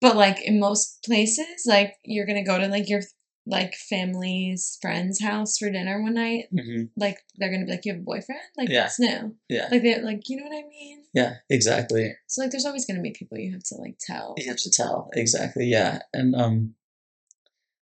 But 0.00 0.16
like 0.16 0.40
in 0.42 0.60
most 0.60 1.02
places, 1.04 1.64
like 1.66 1.94
you're 2.04 2.26
gonna 2.26 2.44
go 2.44 2.58
to 2.58 2.68
like 2.68 2.88
your 2.88 3.02
like 3.46 3.74
family's 3.74 4.78
friend's 4.82 5.20
house 5.20 5.56
for 5.58 5.70
dinner 5.70 6.02
one 6.02 6.14
night. 6.14 6.44
hmm 6.52 6.84
Like 6.96 7.18
they're 7.36 7.50
gonna 7.50 7.64
be 7.64 7.72
like, 7.72 7.84
you 7.86 7.92
have 7.92 8.02
a 8.02 8.04
boyfriend? 8.04 8.40
Like 8.56 8.68
Yeah. 8.68 8.82
that's 8.82 9.00
new. 9.00 9.36
Yeah. 9.48 9.68
Like 9.70 9.82
they 9.82 10.00
like 10.02 10.28
you 10.28 10.36
know 10.36 10.44
what 10.44 10.56
I 10.64 10.68
mean? 10.68 11.04
Yeah. 11.14 11.36
Exactly. 11.48 12.14
So 12.26 12.42
like 12.42 12.50
there's 12.50 12.66
always 12.66 12.84
gonna 12.84 13.00
be 13.02 13.10
people 13.12 13.38
you 13.38 13.52
have 13.52 13.64
to 13.64 13.76
like 13.76 13.96
tell. 13.98 14.34
You 14.36 14.46
have 14.48 14.58
to 14.58 14.70
tell 14.70 15.10
exactly. 15.14 15.66
Yeah. 15.66 16.00
And 16.12 16.34
um, 16.34 16.74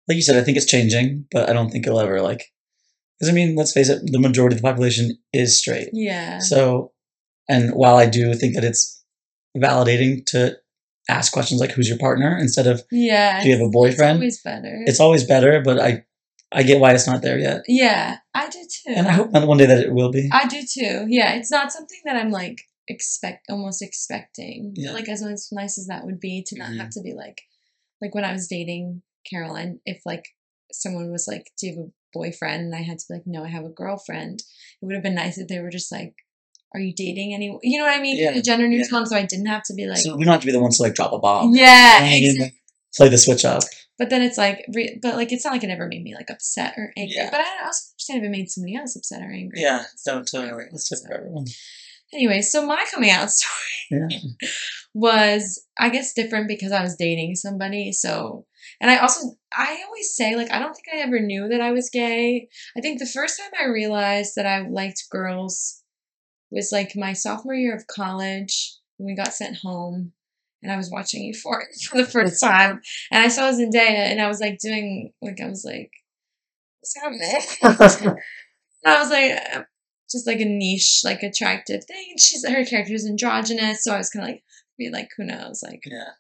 like 0.09 0.17
you 0.17 0.23
said, 0.23 0.37
I 0.37 0.43
think 0.45 0.57
it's 0.57 0.67
changing, 0.67 1.27
but 1.33 1.49
I 1.49 1.53
don't 1.53 1.71
think 1.71 1.87
it'll 1.87 2.01
ever 2.01 2.21
like. 2.21 2.53
Because 3.19 3.31
I 3.31 3.33
mean, 3.33 3.57
let's 3.57 3.73
face 3.73 3.89
it, 3.89 4.01
the 4.13 4.19
majority 4.19 4.57
of 4.57 4.63
the 4.63 4.69
population 4.69 5.17
is 5.33 5.59
straight. 5.59 5.89
Yeah. 5.93 6.39
So, 6.39 6.93
and 7.49 7.71
while 7.75 7.97
I 7.97 8.07
do 8.07 8.35
think 8.35 8.55
that 8.55 8.65
it's 8.65 9.03
validating 9.57 10.25
to 10.27 10.57
ask 11.09 11.33
questions 11.33 11.61
like 11.61 11.71
"Who's 11.73 11.89
your 11.89 11.99
partner?" 11.99 12.37
instead 12.39 12.67
of 12.67 12.83
yeah. 12.91 13.43
"Do 13.43 13.49
you 13.49 13.55
have 13.55 13.63
a 13.63 13.67
It's 13.67 13.73
boyfriend?" 13.73 14.17
always 14.19 14.43
better. 14.43 14.83
It's 14.87 15.01
always 15.01 15.25
better, 15.25 15.63
but 15.65 15.79
I, 15.81 16.05
I 16.53 16.63
get 16.63 16.81
why 16.81 16.93
it's 16.95 17.07
not 17.07 17.23
there 17.23 17.39
yet, 17.39 17.63
yeah, 17.69 18.19
I 18.35 18.49
do 18.49 18.61
too. 18.63 18.93
and 18.95 19.07
I 19.09 19.13
hope 19.13 19.31
one 19.33 19.57
day 19.59 19.67
that 19.67 19.79
it 19.85 19.93
will 19.93 20.11
be. 20.13 20.29
I 20.33 20.47
do 20.47 20.61
too. 20.63 21.07
Yeah, 21.09 21.35
it's 21.35 21.51
not 21.51 21.73
something 21.73 21.99
that 22.05 22.17
I'm 22.17 22.31
like 22.31 22.61
expect 22.89 23.47
almost 23.49 23.83
expecting. 23.83 24.73
Yeah. 24.77 24.93
Like 24.93 25.09
as 25.09 25.23
nice, 25.53 25.79
as 25.79 25.87
that 25.87 26.05
would 26.05 26.21
be 26.21 26.45
to 26.49 26.57
not 26.59 26.71
Mhm. 26.71 26.79
have 26.79 26.91
to 26.91 27.01
be 27.03 27.15
like 27.15 27.41
like 28.03 28.15
when 28.15 28.25
I 28.25 28.33
was 28.33 28.47
dating 28.47 29.03
Caroline, 29.29 29.81
if 29.87 30.03
like 30.05 30.25
someone 30.73 31.11
was 31.11 31.27
like, 31.27 31.51
Do 31.59 31.67
you 31.67 31.75
have 31.77 31.85
a 31.87 31.91
boyfriend? 32.17 32.65
And 32.67 32.75
I 32.75 32.83
had 32.83 32.99
to 32.99 33.05
be 33.09 33.15
like, 33.15 33.27
No, 33.27 33.45
I 33.45 33.49
have 33.49 33.65
a 33.65 33.69
girlfriend. 33.83 34.41
It 34.81 34.85
would 34.87 34.95
have 34.95 35.03
been 35.03 35.15
nice 35.15 35.39
if 35.39 35.49
they 35.49 35.61
were 35.61 35.71
just 35.71 35.91
like, 35.93 36.15
Are 36.75 36.81
you 36.81 36.93
dating 36.95 37.35
anyone? 37.35 37.61
You 37.63 37.79
know 37.79 37.85
what 37.85 37.99
I 37.99 38.03
mean? 38.03 38.17
Yeah, 38.19 38.41
Gender 38.41 38.67
yeah. 38.67 38.79
neutral, 38.79 39.07
so 39.07 39.17
I 39.17 39.25
didn't 39.27 39.47
have 39.55 39.63
to 39.65 39.75
be 39.75 39.87
like 39.87 39.99
so 39.99 40.17
we 40.17 40.25
don't 40.25 40.33
have 40.33 40.41
to 40.43 40.47
be 40.47 40.53
the 40.53 40.61
ones 40.61 40.77
to 40.79 40.83
like 40.85 40.95
drop 40.95 41.13
a 41.13 41.19
bomb. 41.19 41.55
Yeah, 41.55 41.65
You 41.65 41.67
know 41.67 41.95
what 41.95 42.03
I 42.03 42.11
mean? 42.21 42.31
exactly. 42.31 42.61
Play 42.97 43.09
the 43.11 43.19
switch 43.19 43.45
up. 43.45 43.63
But 43.99 44.11
then 44.11 44.23
it's 44.23 44.37
like, 44.39 44.65
re- 44.75 44.99
but 45.03 45.15
like, 45.17 45.33
it's 45.33 45.45
not 45.45 45.53
like 45.55 45.65
it 45.65 45.71
ever 45.71 45.87
made 45.89 46.03
me 46.03 46.15
like 46.15 46.29
upset 46.31 46.75
or 46.77 46.93
angry. 46.99 47.17
Yeah. 47.17 47.31
But 47.31 47.41
I 47.41 47.65
also 47.65 47.93
understand 47.95 48.19
if 48.23 48.25
it 48.25 48.31
made 48.31 48.51
somebody 48.51 48.77
else 48.77 48.95
upset 48.97 49.23
or 49.23 49.31
angry. 49.33 49.61
Yeah, 49.61 49.85
don't 50.07 50.31
Yeah, 50.33 50.41
totally. 50.43 50.65
Let's 50.73 50.89
do 50.89 50.95
it 50.95 50.99
so- 50.99 51.07
for 51.09 51.15
everyone. 51.15 51.47
Anyway, 52.15 52.41
so 52.41 52.65
my 52.65 52.85
coming 52.93 53.11
out 53.11 53.31
story 53.31 54.09
Yeah. 54.11 54.49
was, 54.95 55.65
I 55.79 55.89
guess, 55.91 56.13
different 56.13 56.49
because 56.49 56.73
I 56.73 56.83
was 56.83 56.97
dating 56.97 57.35
somebody. 57.37 57.93
So, 57.93 58.47
and 58.81 58.91
I 58.91 58.99
also, 58.99 59.37
I 59.53 59.83
always 59.87 60.15
say, 60.15 60.37
like, 60.37 60.51
I 60.51 60.59
don't 60.59 60.75
think 60.75 60.89
I 60.93 60.99
ever 60.99 61.21
knew 61.21 61.49
that 61.49 61.61
I 61.61 61.73
was 61.73 61.91
gay. 61.91 62.49
I 62.77 62.81
think 62.81 62.99
the 62.99 63.07
first 63.07 63.39
time 63.39 63.51
I 63.61 63.67
realized 63.71 64.35
that 64.37 64.47
I 64.47 64.67
liked 64.69 65.11
girls 65.11 65.83
was 66.51 66.73
like 66.73 66.93
my 66.97 67.13
sophomore 67.13 67.55
year 67.55 67.75
of 67.75 67.87
college 67.87 68.75
when 68.97 69.07
we 69.07 69.17
got 69.17 69.35
sent 69.35 69.59
home. 69.59 70.13
And 70.63 70.73
I 70.73 70.77
was 70.77 70.91
watching 70.91 71.23
Euphoria 71.25 71.67
for 71.91 71.99
the 71.99 72.09
first 72.11 72.41
time. 72.43 72.81
And 73.11 73.23
I 73.25 73.29
saw 73.29 73.53
Zendaya 73.53 74.11
and 74.11 74.21
I 74.21 74.29
was 74.29 74.41
like 74.41 74.59
doing, 74.59 75.13
like, 75.23 75.41
I 75.41 75.49
was 75.49 75.65
like, 75.65 75.91
what's 76.81 76.97
happening? 76.97 77.41
And 77.63 78.19
I 78.87 79.01
was 79.01 79.11
like, 79.11 79.33
uh, 79.55 79.63
just 80.11 80.27
like 80.27 80.41
a 80.41 80.45
niche, 80.45 81.03
like 81.05 81.23
attractive 81.23 81.85
thing. 81.85 82.07
And 82.11 82.21
she's 82.21 82.47
her 82.47 82.65
character 82.65 82.95
is 82.95 83.07
androgynous, 83.07 83.83
so 83.83 83.93
I 83.93 83.99
was 83.99 84.11
kind 84.11 84.25
of 84.25 84.29
like, 84.31 84.45
be 84.79 84.91
like, 84.91 85.09
who 85.17 85.25
knows, 85.25 85.63
like 85.63 85.83
Yeah. 85.87 86.11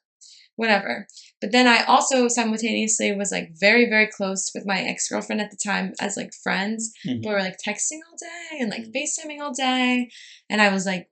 Whatever. 0.57 1.07
But 1.41 1.53
then 1.53 1.67
I 1.67 1.85
also 1.85 2.29
simultaneously 2.29 3.13
was 3.15 3.31
like 3.31 3.51
very, 3.61 3.89
very 3.89 4.07
close 4.09 4.51
with 4.55 4.67
my 4.67 4.81
ex 4.81 5.09
girlfriend 5.09 5.41
at 5.41 5.51
the 5.51 5.59
time 5.63 5.93
as 6.01 6.17
like 6.17 6.33
friends. 6.43 6.93
Mhm. 7.07 7.25
We 7.25 7.31
were 7.31 7.41
like 7.41 7.57
texting 7.67 8.01
all 8.11 8.17
day 8.19 8.59
and 8.61 8.71
like 8.71 8.85
Mhm. 8.85 8.93
FaceTiming 8.95 9.41
all 9.41 9.53
day, 9.53 10.09
and 10.51 10.61
I 10.61 10.71
was 10.71 10.87
like, 10.87 11.09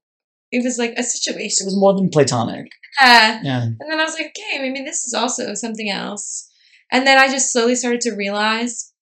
it 0.51 0.63
was 0.65 0.79
like 0.79 0.95
a 0.97 1.03
situation. 1.03 1.65
It 1.65 1.67
was 1.67 1.77
more 1.79 1.95
than 1.95 2.11
platonic. 2.11 2.71
Yeah. 3.01 3.41
Yeah. 3.43 3.63
And 3.63 3.87
then 3.91 4.01
I 4.01 4.05
was 4.05 4.15
like, 4.15 4.29
okay, 4.37 4.59
maybe 4.61 4.83
this 4.85 5.05
is 5.05 5.15
also 5.15 5.55
something 5.55 5.91
else. 5.91 6.49
And 6.93 7.07
then 7.07 7.19
I 7.19 7.29
just 7.29 7.53
slowly 7.53 7.75
started 7.75 8.01
to 8.03 8.15
realize. 8.15 8.93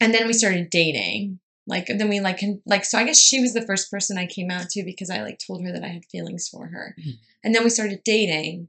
And 0.00 0.12
then 0.14 0.26
we 0.26 0.32
started 0.32 0.70
dating. 0.70 1.40
Like 1.66 1.86
then 1.86 2.08
we 2.08 2.20
like 2.20 2.40
like 2.64 2.84
so 2.84 2.96
I 2.98 3.04
guess 3.04 3.18
she 3.20 3.40
was 3.40 3.52
the 3.52 3.66
first 3.66 3.90
person 3.90 4.16
I 4.16 4.26
came 4.26 4.50
out 4.50 4.68
to 4.70 4.84
because 4.84 5.10
I 5.10 5.22
like 5.22 5.38
told 5.44 5.62
her 5.64 5.72
that 5.72 5.84
I 5.84 5.88
had 5.88 6.04
feelings 6.10 6.48
for 6.48 6.66
her. 6.68 6.94
Mhm. 6.98 7.12
And 7.44 7.54
then 7.54 7.64
we 7.64 7.70
started 7.70 8.00
dating. 8.04 8.68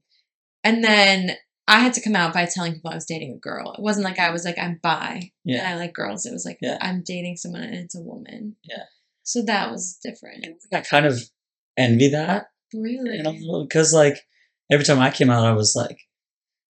And 0.69 0.83
then 0.83 1.35
I 1.67 1.79
had 1.79 1.93
to 1.93 2.01
come 2.01 2.15
out 2.15 2.33
by 2.33 2.45
telling 2.45 2.73
people 2.73 2.91
I 2.91 2.95
was 2.95 3.05
dating 3.05 3.33
a 3.33 3.37
girl. 3.37 3.73
It 3.73 3.81
wasn't 3.81 4.05
like 4.05 4.19
I 4.19 4.31
was 4.31 4.45
like 4.45 4.57
I'm 4.57 4.79
bi 4.81 5.31
and 5.45 5.67
I 5.67 5.75
like 5.75 5.93
girls. 5.93 6.25
It 6.25 6.31
was 6.31 6.45
like 6.45 6.59
Yeah. 6.61 6.77
I'm 6.81 7.03
dating 7.05 7.37
someone 7.37 7.63
and 7.63 7.75
it's 7.75 7.95
a 7.95 8.01
woman. 8.01 8.55
Yeah. 8.63 8.83
So 9.23 9.43
that 9.43 9.71
was 9.71 9.99
different. 10.03 10.45
I 10.73 10.81
kind 10.81 11.05
of 11.05 11.19
envy 11.77 12.09
that, 12.09 12.47
Really. 12.73 13.21
because 13.63 13.93
like 13.93 14.17
every 14.71 14.85
time 14.85 14.99
I 14.99 15.11
came 15.11 15.29
out, 15.29 15.45
I 15.45 15.53
was 15.53 15.75
like, 15.75 15.99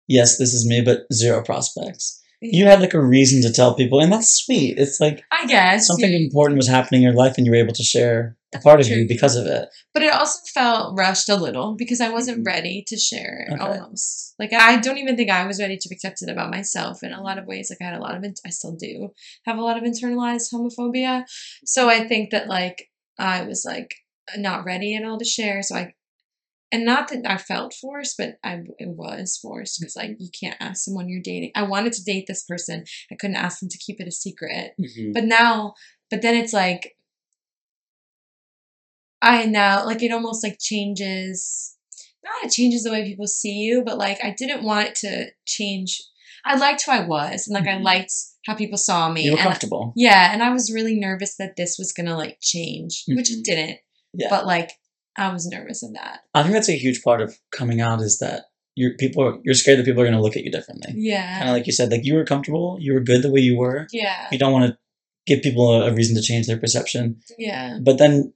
yes, 0.08 0.38
this 0.38 0.54
is 0.54 0.66
me, 0.68 0.82
but 0.82 1.02
zero 1.14 1.44
prospects. 1.44 2.22
You 2.42 2.66
had 2.66 2.82
like 2.82 2.94
a 2.94 3.04
reason 3.04 3.42
to 3.42 3.52
tell 3.52 3.76
people, 3.76 4.00
and 4.02 4.12
that's 4.12 4.44
sweet. 4.44 4.78
It's 4.78 5.00
like 5.00 5.24
I 5.32 5.48
guess 5.48 5.88
something 5.88 6.12
yeah. 6.12 6.20
important 6.20 6.58
was 6.58 6.68
happening 6.68 7.02
in 7.02 7.06
your 7.08 7.16
life, 7.16 7.36
and 7.38 7.46
you 7.46 7.52
were 7.52 7.58
able 7.58 7.74
to 7.74 7.84
share 7.84 8.38
a 8.56 8.60
part 8.62 8.82
of 8.82 8.88
you 8.88 9.08
because 9.08 9.36
of 9.36 9.46
it. 9.46 9.70
But 9.94 10.04
it 10.04 10.14
also 10.14 10.40
felt 10.54 10.98
rushed 10.98 11.30
a 11.30 11.36
little 11.36 11.76
because 11.76 12.02
I 12.02 12.10
wasn't 12.10 12.40
Mhm. 12.40 12.46
ready 12.46 12.84
to 12.88 12.98
share 12.98 13.48
Okay. 13.52 13.62
almost. 13.62 14.34
Like 14.40 14.54
I 14.54 14.78
don't 14.78 14.98
even 14.98 15.16
think 15.16 15.30
I 15.30 15.46
was 15.46 15.60
ready 15.60 15.78
to 15.78 15.90
accept 15.94 16.22
it 16.22 16.30
about 16.30 16.52
myself 16.52 17.04
in 17.04 17.14
a 17.14 17.22
lot 17.22 17.38
of 17.38 17.46
ways. 17.46 17.70
Like 17.70 17.82
I 17.82 17.92
had 17.92 18.00
a 18.00 18.04
lot 18.04 18.16
of 18.16 18.24
it 18.24 18.40
I 18.46 18.50
still 18.50 18.76
do 18.76 19.10
have 19.46 19.58
a 19.58 19.62
lot 19.62 19.78
of 19.78 19.84
internalized 19.84 20.54
homophobia. 20.54 21.24
So 21.66 21.90
I 21.90 22.08
think 22.08 22.32
that 22.32 22.48
like 22.48 22.90
I 23.18 23.44
was 23.44 23.64
like 23.66 23.94
not 24.38 24.66
ready 24.66 24.96
at 24.96 25.04
all 25.06 25.18
to 25.20 25.26
share. 25.26 25.62
So 25.62 25.76
I 25.76 25.94
and 26.72 26.84
not 26.84 27.08
that 27.10 27.22
I 27.30 27.38
felt 27.38 27.74
forced, 27.76 28.18
but 28.18 28.38
I 28.44 28.62
it 28.80 28.90
was 28.90 29.38
forced 29.42 29.80
because 29.80 29.96
like 29.96 30.16
you 30.20 30.30
can't 30.38 30.58
ask 30.60 30.84
someone 30.84 31.08
you're 31.08 31.22
dating. 31.22 31.52
I 31.56 31.64
wanted 31.64 31.94
to 31.94 32.04
date 32.04 32.26
this 32.28 32.44
person. 32.44 32.84
I 33.12 33.16
couldn't 33.16 33.36
ask 33.38 33.60
them 33.60 33.70
to 33.70 33.78
keep 33.78 34.02
it 34.02 34.08
a 34.08 34.12
secret. 34.12 34.74
But 35.14 35.26
now, 35.26 35.76
but 36.10 36.22
then 36.22 36.36
it's 36.36 36.54
like, 36.54 36.95
I 39.22 39.46
know, 39.46 39.84
like, 39.86 40.04
it 40.04 40.12
almost 40.12 40.44
like 40.44 40.58
changes, 40.60 41.76
not 42.24 42.44
it 42.44 42.52
changes 42.52 42.84
the 42.84 42.92
way 42.92 43.04
people 43.06 43.28
see 43.28 43.54
you, 43.54 43.84
but 43.84 43.98
like, 43.98 44.20
I 44.24 44.32
didn't 44.38 44.64
want 44.64 44.88
it 44.90 44.96
to 44.96 45.28
change. 45.46 46.02
I 46.46 46.56
liked 46.58 46.84
who 46.86 46.92
I 46.92 47.06
was, 47.08 47.48
and 47.48 47.54
like, 47.56 47.68
I 47.68 47.78
Mhm. 47.80 47.84
liked 47.84 48.14
how 48.46 48.54
people 48.56 48.78
saw 48.78 49.10
me. 49.12 49.24
You 49.24 49.32
were 49.32 49.38
and 49.38 49.48
comfortable. 49.48 49.94
yeah, 49.96 50.32
and 50.32 50.44
I 50.44 50.52
was 50.52 50.72
really 50.72 51.00
nervous 51.00 51.36
that 51.38 51.56
this 51.56 51.78
was 51.80 51.92
gonna 51.92 52.16
like 52.16 52.38
change, 52.42 53.04
which 53.08 53.30
Mhm. 53.30 53.38
it 53.40 53.44
didn't, 53.46 53.78
Yeah. 54.14 54.28
but 54.30 54.46
like, 54.46 54.72
I 55.18 55.32
was 55.32 55.48
nervous 55.48 55.82
of 55.82 55.94
that. 55.94 56.20
I 56.34 56.44
think 56.44 56.54
that's 56.54 56.70
a 56.70 56.78
huge 56.78 57.02
part 57.02 57.22
of 57.22 57.40
coming 57.52 57.80
out 57.82 58.02
is 58.02 58.20
that 58.20 58.46
you're 58.76 58.96
people 58.98 59.24
are, 59.24 59.40
you're 59.46 59.56
scared 59.56 59.80
that 59.80 59.86
people 59.86 60.02
are 60.02 60.06
going 60.06 60.18
to 60.18 60.22
look 60.22 60.36
at 60.36 60.44
you 60.44 60.52
differently. 60.52 60.94
Yeah. 60.98 61.38
Kind 61.38 61.50
of 61.50 61.56
like 61.56 61.66
you 61.66 61.72
said, 61.72 61.90
like 61.90 62.04
you 62.04 62.14
were 62.16 62.26
comfortable, 62.26 62.78
you 62.82 62.94
were 62.94 63.00
good 63.00 63.22
the 63.22 63.32
way 63.32 63.40
you 63.40 63.58
were. 63.58 63.88
Yeah. 63.94 64.28
You 64.34 64.38
don't 64.38 64.52
want 64.52 64.66
to 64.70 64.78
give 65.26 65.42
people 65.42 65.72
a, 65.72 65.88
a 65.90 65.94
reason 65.94 66.14
to 66.18 66.22
change 66.22 66.46
their 66.48 66.58
perception. 66.58 67.22
Yeah. 67.40 67.80
But 67.82 67.98
then, 67.98 68.34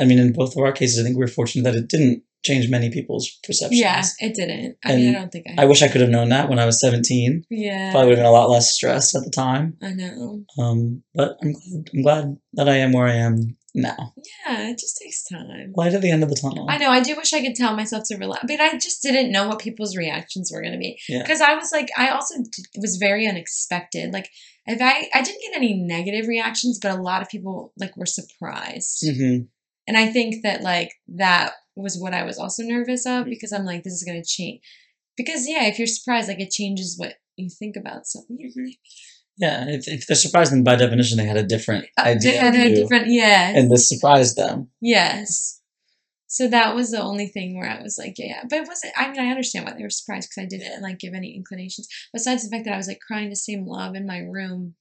I 0.00 0.04
mean, 0.04 0.18
in 0.18 0.32
both 0.32 0.56
of 0.56 0.62
our 0.62 0.72
cases, 0.72 0.98
I 1.00 1.02
think 1.02 1.16
we 1.16 1.24
are 1.24 1.28
fortunate 1.28 1.64
that 1.64 1.74
it 1.74 1.88
didn't 1.88 2.22
change 2.44 2.70
many 2.70 2.88
people's 2.90 3.28
perceptions. 3.42 3.80
Yeah, 3.80 4.02
it 4.20 4.34
didn't. 4.34 4.76
I 4.84 4.94
mean, 4.96 5.14
I 5.14 5.18
don't 5.18 5.30
think 5.32 5.46
I. 5.48 5.62
I 5.62 5.66
wish 5.66 5.82
I 5.82 5.88
could 5.88 6.00
have 6.00 6.10
known 6.10 6.28
that 6.28 6.48
when 6.48 6.58
I 6.58 6.66
was 6.66 6.80
17. 6.80 7.44
yeah. 7.50 7.90
Probably 7.90 8.10
would 8.10 8.18
have 8.18 8.24
been 8.24 8.32
a 8.32 8.36
lot 8.36 8.48
less 8.48 8.72
stressed 8.72 9.14
at 9.16 9.24
the 9.24 9.30
time. 9.30 9.76
I 9.82 9.90
know. 9.90 10.44
Um, 10.58 11.02
but 11.14 11.36
I'm 11.42 11.52
glad, 11.52 11.84
I'm 11.94 12.02
glad 12.02 12.36
that 12.54 12.68
I 12.68 12.76
am 12.76 12.92
where 12.92 13.06
I 13.06 13.14
am 13.14 13.56
now. 13.74 14.14
Yeah, 14.46 14.70
it 14.70 14.78
just 14.78 14.98
takes 15.02 15.24
time. 15.24 15.72
Light 15.76 15.94
at 15.94 16.00
the 16.00 16.10
end 16.10 16.22
of 16.22 16.28
the 16.30 16.36
tunnel. 16.36 16.66
I 16.70 16.78
know. 16.78 16.90
I 16.90 17.00
do 17.00 17.16
wish 17.16 17.32
I 17.32 17.40
could 17.42 17.54
tell 17.56 17.74
myself 17.74 18.04
to 18.08 18.16
relax, 18.16 18.44
but 18.46 18.60
I 18.60 18.72
just 18.78 19.02
didn't 19.02 19.32
know 19.32 19.48
what 19.48 19.58
people's 19.58 19.96
reactions 19.96 20.50
were 20.52 20.62
going 20.62 20.72
to 20.74 20.78
be. 20.78 20.98
Yeah. 21.08 21.22
Because 21.22 21.40
I 21.40 21.54
was 21.54 21.72
like, 21.72 21.88
I 21.96 22.08
also 22.10 22.36
d- 22.38 22.64
was 22.80 22.96
very 22.96 23.26
unexpected. 23.26 24.12
Like, 24.12 24.30
if 24.66 24.80
I 24.80 25.08
I 25.12 25.22
didn't 25.22 25.42
get 25.42 25.56
any 25.56 25.74
negative 25.74 26.28
reactions, 26.28 26.78
but 26.80 26.92
a 26.96 27.02
lot 27.02 27.20
of 27.22 27.28
people 27.28 27.72
like 27.78 27.96
were 27.96 28.06
surprised, 28.06 29.04
hmm 29.04 29.38
and 29.88 29.96
I 29.96 30.06
think 30.06 30.42
that 30.44 30.62
like 30.62 30.92
that 31.16 31.54
was 31.74 31.98
what 31.98 32.14
I 32.14 32.22
was 32.24 32.38
also 32.38 32.62
nervous 32.62 33.06
of 33.06 33.22
Mm-hmm. 33.22 33.30
because 33.30 33.52
I'm 33.52 33.64
like, 33.64 33.82
this 33.82 33.94
is 33.94 34.04
going 34.04 34.22
to 34.22 34.28
change. 34.28 34.60
Because 35.16 35.48
yeah, 35.48 35.64
if 35.64 35.78
you're 35.78 35.86
surprised, 35.88 36.28
like 36.28 36.40
it 36.40 36.50
changes 36.50 36.96
what 36.96 37.14
you 37.36 37.48
think 37.50 37.74
about 37.76 38.06
something. 38.06 38.38
Mhm. 38.38 38.70
Yeah, 39.36 39.64
if, 39.68 39.86
if 39.86 40.06
they're 40.06 40.16
surprised, 40.16 40.52
then 40.52 40.64
by 40.64 40.74
definition 40.76 41.16
they 41.18 41.24
had 41.24 41.36
a 41.36 41.44
different 41.44 41.86
idea 41.98 42.32
They 42.32 42.36
had 42.38 42.54
a 42.54 42.74
different, 42.74 43.06
yeah. 43.08 43.52
and 43.56 43.70
this 43.70 43.88
surprised 43.88 44.36
them. 44.36 44.68
Yes. 44.80 45.60
So 46.26 46.46
that 46.48 46.74
was 46.74 46.90
the 46.90 47.00
only 47.00 47.26
thing 47.28 47.56
where 47.56 47.70
I 47.70 47.80
was 47.80 47.96
like, 47.98 48.14
yeah, 48.18 48.26
yeah. 48.26 48.42
But 48.50 48.58
it 48.60 48.68
wasn't, 48.68 48.92
I 48.96 49.10
mean, 49.10 49.20
I 49.20 49.30
understand 49.30 49.64
why 49.64 49.74
they 49.74 49.82
were 49.82 49.90
surprised 49.90 50.28
because 50.28 50.42
I 50.44 50.48
didn't 50.48 50.82
like 50.82 50.98
give 50.98 51.14
any 51.14 51.34
inclinations. 51.34 51.88
Besides 52.12 52.42
the 52.44 52.50
fact 52.50 52.64
that 52.66 52.74
I 52.74 52.76
was 52.76 52.88
like 52.88 53.00
crying 53.00 53.30
the 53.30 53.36
same 53.36 53.64
love 53.64 53.94
in 53.94 54.06
my 54.06 54.18
room 54.18 54.74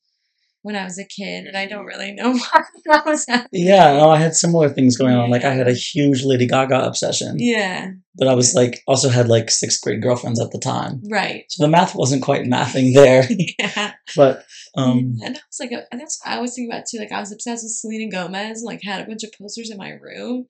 when 0.68 0.76
I 0.76 0.84
was 0.84 1.00
a 1.00 1.06
kid, 1.06 1.46
and 1.46 1.56
I 1.56 1.66
don't 1.66 1.86
really 1.86 2.12
know 2.12 2.34
why 2.38 2.62
that 2.88 3.06
was 3.06 3.26
happening. 3.26 3.66
Yeah, 3.66 3.94
no, 3.94 4.10
I 4.10 4.18
had 4.20 4.36
similar 4.36 4.68
things 4.68 4.98
going 4.98 5.16
on. 5.16 5.30
Like 5.30 5.46
I 5.46 5.54
had 5.54 5.70
a 5.70 5.74
huge 5.74 6.26
Lady 6.26 6.46
Gaga 6.46 6.86
obsession, 6.86 7.38
Yeah, 7.40 7.92
but 8.16 8.28
I 8.28 8.36
was 8.36 8.54
like 8.54 8.84
also 8.86 9.08
had 9.08 9.30
like 9.30 9.50
sixth 9.50 9.82
grade 9.82 10.02
girlfriends 10.02 10.42
at 10.42 10.52
the 10.52 10.60
time, 10.60 11.02
right. 11.10 11.46
so 11.48 11.64
the 11.64 11.70
math 11.72 11.96
wasn't 11.96 12.22
quite 12.22 12.44
mathing 12.44 12.94
there. 12.94 13.24
Yeah. 13.60 13.94
but 14.18 14.44
um, 14.76 15.16
and 15.24 15.38
I 15.38 15.40
was 15.50 15.60
like, 15.62 15.72
and 15.72 16.02
that's 16.02 16.20
what 16.22 16.34
I 16.34 16.42
was 16.42 16.54
thinking 16.54 16.70
about 16.70 16.84
too. 16.86 17.00
Like, 17.00 17.14
I 17.14 17.22
was 17.22 17.32
obsessed 17.32 17.64
with 17.64 17.72
Selena 17.72 18.12
Gomez, 18.12 18.62
and 18.62 18.66
like 18.68 18.82
had 18.84 19.00
a 19.02 19.06
bunch 19.08 19.24
of 19.24 19.32
posters 19.40 19.70
in 19.70 19.78
my 19.78 19.92
room, 19.92 20.48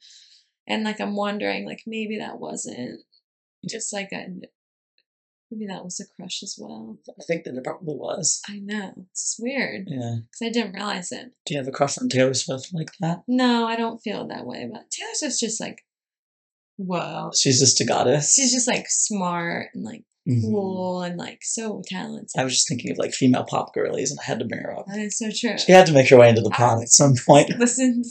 and 0.68 0.84
like 0.84 1.00
I'm 1.00 1.16
wondering, 1.16 1.64
like 1.64 1.84
maybe 1.86 2.18
that 2.18 2.40
wasn't 2.40 3.02
just 3.70 3.94
like 3.94 4.10
a, 4.12 4.26
maybe 5.52 5.66
that 5.68 5.84
was 5.84 6.00
a 6.00 6.06
crush 6.16 6.42
as 6.44 6.56
well. 6.60 6.98
I 7.10 7.24
think 7.28 7.44
that 7.46 7.56
it 7.56 7.64
probably 7.64 7.96
was. 7.96 8.42
I 8.50 8.60
know 8.60 8.94
it's 9.12 9.38
weird 9.40 9.88
Yeah. 9.90 10.18
because 10.22 10.42
I 10.42 10.50
didn't 10.50 10.74
realize 10.74 11.12
it. 11.12 11.32
Do 11.46 11.54
you 11.54 11.60
have 11.60 11.68
a 11.68 11.72
crush 11.72 11.98
on 11.98 12.10
Taylor 12.10 12.34
Swift 12.34 12.70
like 12.74 12.90
that? 13.00 13.24
No, 13.28 13.66
I 13.66 13.76
don't 13.76 14.00
feel 14.02 14.28
that 14.28 14.46
way. 14.46 14.68
But 14.72 14.90
Taylor 14.92 15.12
Swift's 15.14 15.40
just 15.40 15.60
like, 15.62 15.84
whoa. 16.78 17.32
She's 17.36 17.60
just 17.60 17.82
a 17.82 17.86
goddess. 17.86 18.34
She's 18.34 18.52
just 18.54 18.68
like 18.68 18.86
smart 18.90 19.70
and 19.74 19.84
like 19.84 20.04
Mhm. 20.28 20.42
cool 20.42 21.02
and 21.04 21.18
like 21.18 21.40
so 21.42 21.82
talented. 21.88 22.30
I 22.38 22.44
was 22.44 22.54
just 22.54 22.68
thinking 22.68 22.92
of 22.92 22.98
like 22.98 23.14
female 23.14 23.46
pop 23.46 23.74
girlies, 23.74 24.12
and 24.12 24.20
I 24.20 24.24
had 24.26 24.40
to 24.40 24.46
bring 24.46 24.62
her 24.62 24.78
up. 24.78 24.86
That 24.88 25.00
is 25.00 25.18
so 25.18 25.30
true. 25.32 25.58
She 25.58 25.72
had 25.72 25.86
to 25.88 25.94
make 25.94 26.10
her 26.10 26.18
way 26.18 26.28
into 26.30 26.42
the 26.42 26.50
pod 26.50 26.82
at 26.82 26.90
some 26.90 27.14
point. 27.26 27.50
Listen, 27.58 28.04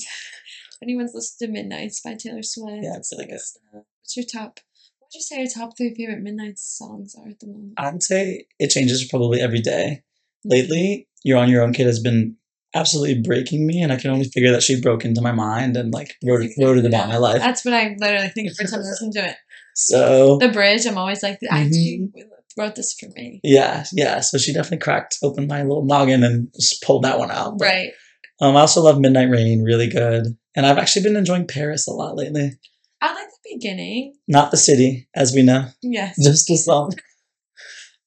anyone's 0.83 1.12
listened 1.14 1.46
to 1.46 1.53
Midnights 1.53 2.01
by 2.01 2.14
Taylor 2.14 2.42
Swift. 2.42 2.83
Yeah, 2.83 2.96
it's 2.96 3.12
really 3.12 3.27
good. 3.27 3.40
What's 3.70 4.16
your 4.16 4.25
top? 4.25 4.61
Would 5.07 5.14
you 5.14 5.21
say 5.23 5.38
your 5.38 5.49
top 5.49 5.77
three 5.77 5.95
favorite 5.95 6.21
Midnight 6.23 6.59
songs 6.59 7.14
are 7.16 7.29
at 7.29 7.38
the 7.38 7.47
moment? 7.47 7.75
I 7.79 7.90
would 7.92 8.03
say 8.03 8.47
it 8.59 8.71
changes 8.71 9.07
probably 9.09 9.40
every 9.40 9.61
day. 9.61 10.03
Lately, 10.45 11.09
You're 11.23 11.38
on 11.38 11.49
Your 11.49 11.62
Own 11.62 11.73
Kid 11.73 11.87
has 11.87 12.01
been 12.01 12.37
absolutely 12.75 13.21
breaking 13.23 13.66
me, 13.66 13.83
and 13.83 13.92
I 13.92 13.97
can 13.97 14.11
only 14.11 14.25
figure 14.29 14.51
that 14.51 14.64
she 14.64 14.81
broke 14.81 15.05
into 15.05 15.21
my 15.23 15.31
mind 15.33 15.77
and 15.77 15.92
like 15.92 16.14
wrote, 16.25 16.42
it- 16.42 16.53
wrote 16.61 16.79
it 16.79 16.85
about 16.87 17.09
my 17.09 17.19
life. 17.19 17.38
That's 17.40 17.64
what 17.64 17.73
I 17.75 17.95
literally 18.01 18.29
think 18.31 18.51
every 18.51 18.66
time 18.66 18.81
I 18.81 18.83
listen 18.83 19.12
to 19.12 19.29
it. 19.31 19.37
So 19.77 20.38
The 20.38 20.49
bridge, 20.49 20.87
I'm 20.87 20.99
always 20.99 21.23
like, 21.23 21.38
I 21.51 21.64
Mhm. 21.69 22.12
wrote 22.59 22.75
this 22.75 22.92
for 22.95 23.09
me. 23.11 23.40
yeah, 23.45 23.85
yeah. 23.92 24.21
So 24.21 24.38
she 24.38 24.53
definitely 24.53 24.79
cracked 24.79 25.19
open 25.23 25.47
my 25.47 25.62
little 25.62 25.85
noggin 25.85 26.25
and 26.25 26.49
just 26.59 26.83
pulled 26.83 27.05
that 27.05 27.19
one 27.21 27.31
out. 27.31 27.59
But, 27.59 27.64
Right. 27.66 27.92
Um, 28.40 28.57
I 28.57 28.61
also 28.61 28.83
love 28.83 28.99
Midnight 29.01 29.31
Rain, 29.31 29.62
really 29.62 29.88
good. 29.88 30.37
And 30.57 30.66
I've 30.66 30.79
actually 30.79 31.05
been 31.05 31.16
enjoying 31.16 31.47
Paris 31.47 31.87
a 31.87 31.92
lot 31.92 32.16
lately. 32.16 32.53
I 33.01 33.14
like 33.14 33.29
the 33.29 33.36
beginning. 33.53 34.15
Not 34.29 34.51
the 34.51 34.57
city, 34.57 35.09
as 35.15 35.35
we 35.35 35.43
know, 35.43 35.67
Yes. 35.83 36.17
just 36.23 36.47
the 36.49 36.57
song. 36.57 36.93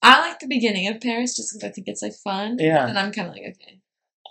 I 0.01 0.21
like 0.21 0.39
the 0.39 0.47
beginning 0.47 0.87
of 0.87 1.01
Paris 1.01 1.35
just 1.35 1.53
because 1.53 1.69
I 1.69 1.71
think 1.73 1.87
it's 1.87 2.01
like 2.01 2.13
fun. 2.23 2.57
Yeah. 2.59 2.87
And 2.87 2.97
I'm 2.97 3.11
kind 3.11 3.27
of 3.27 3.33
like, 3.33 3.43
okay. 3.43 3.81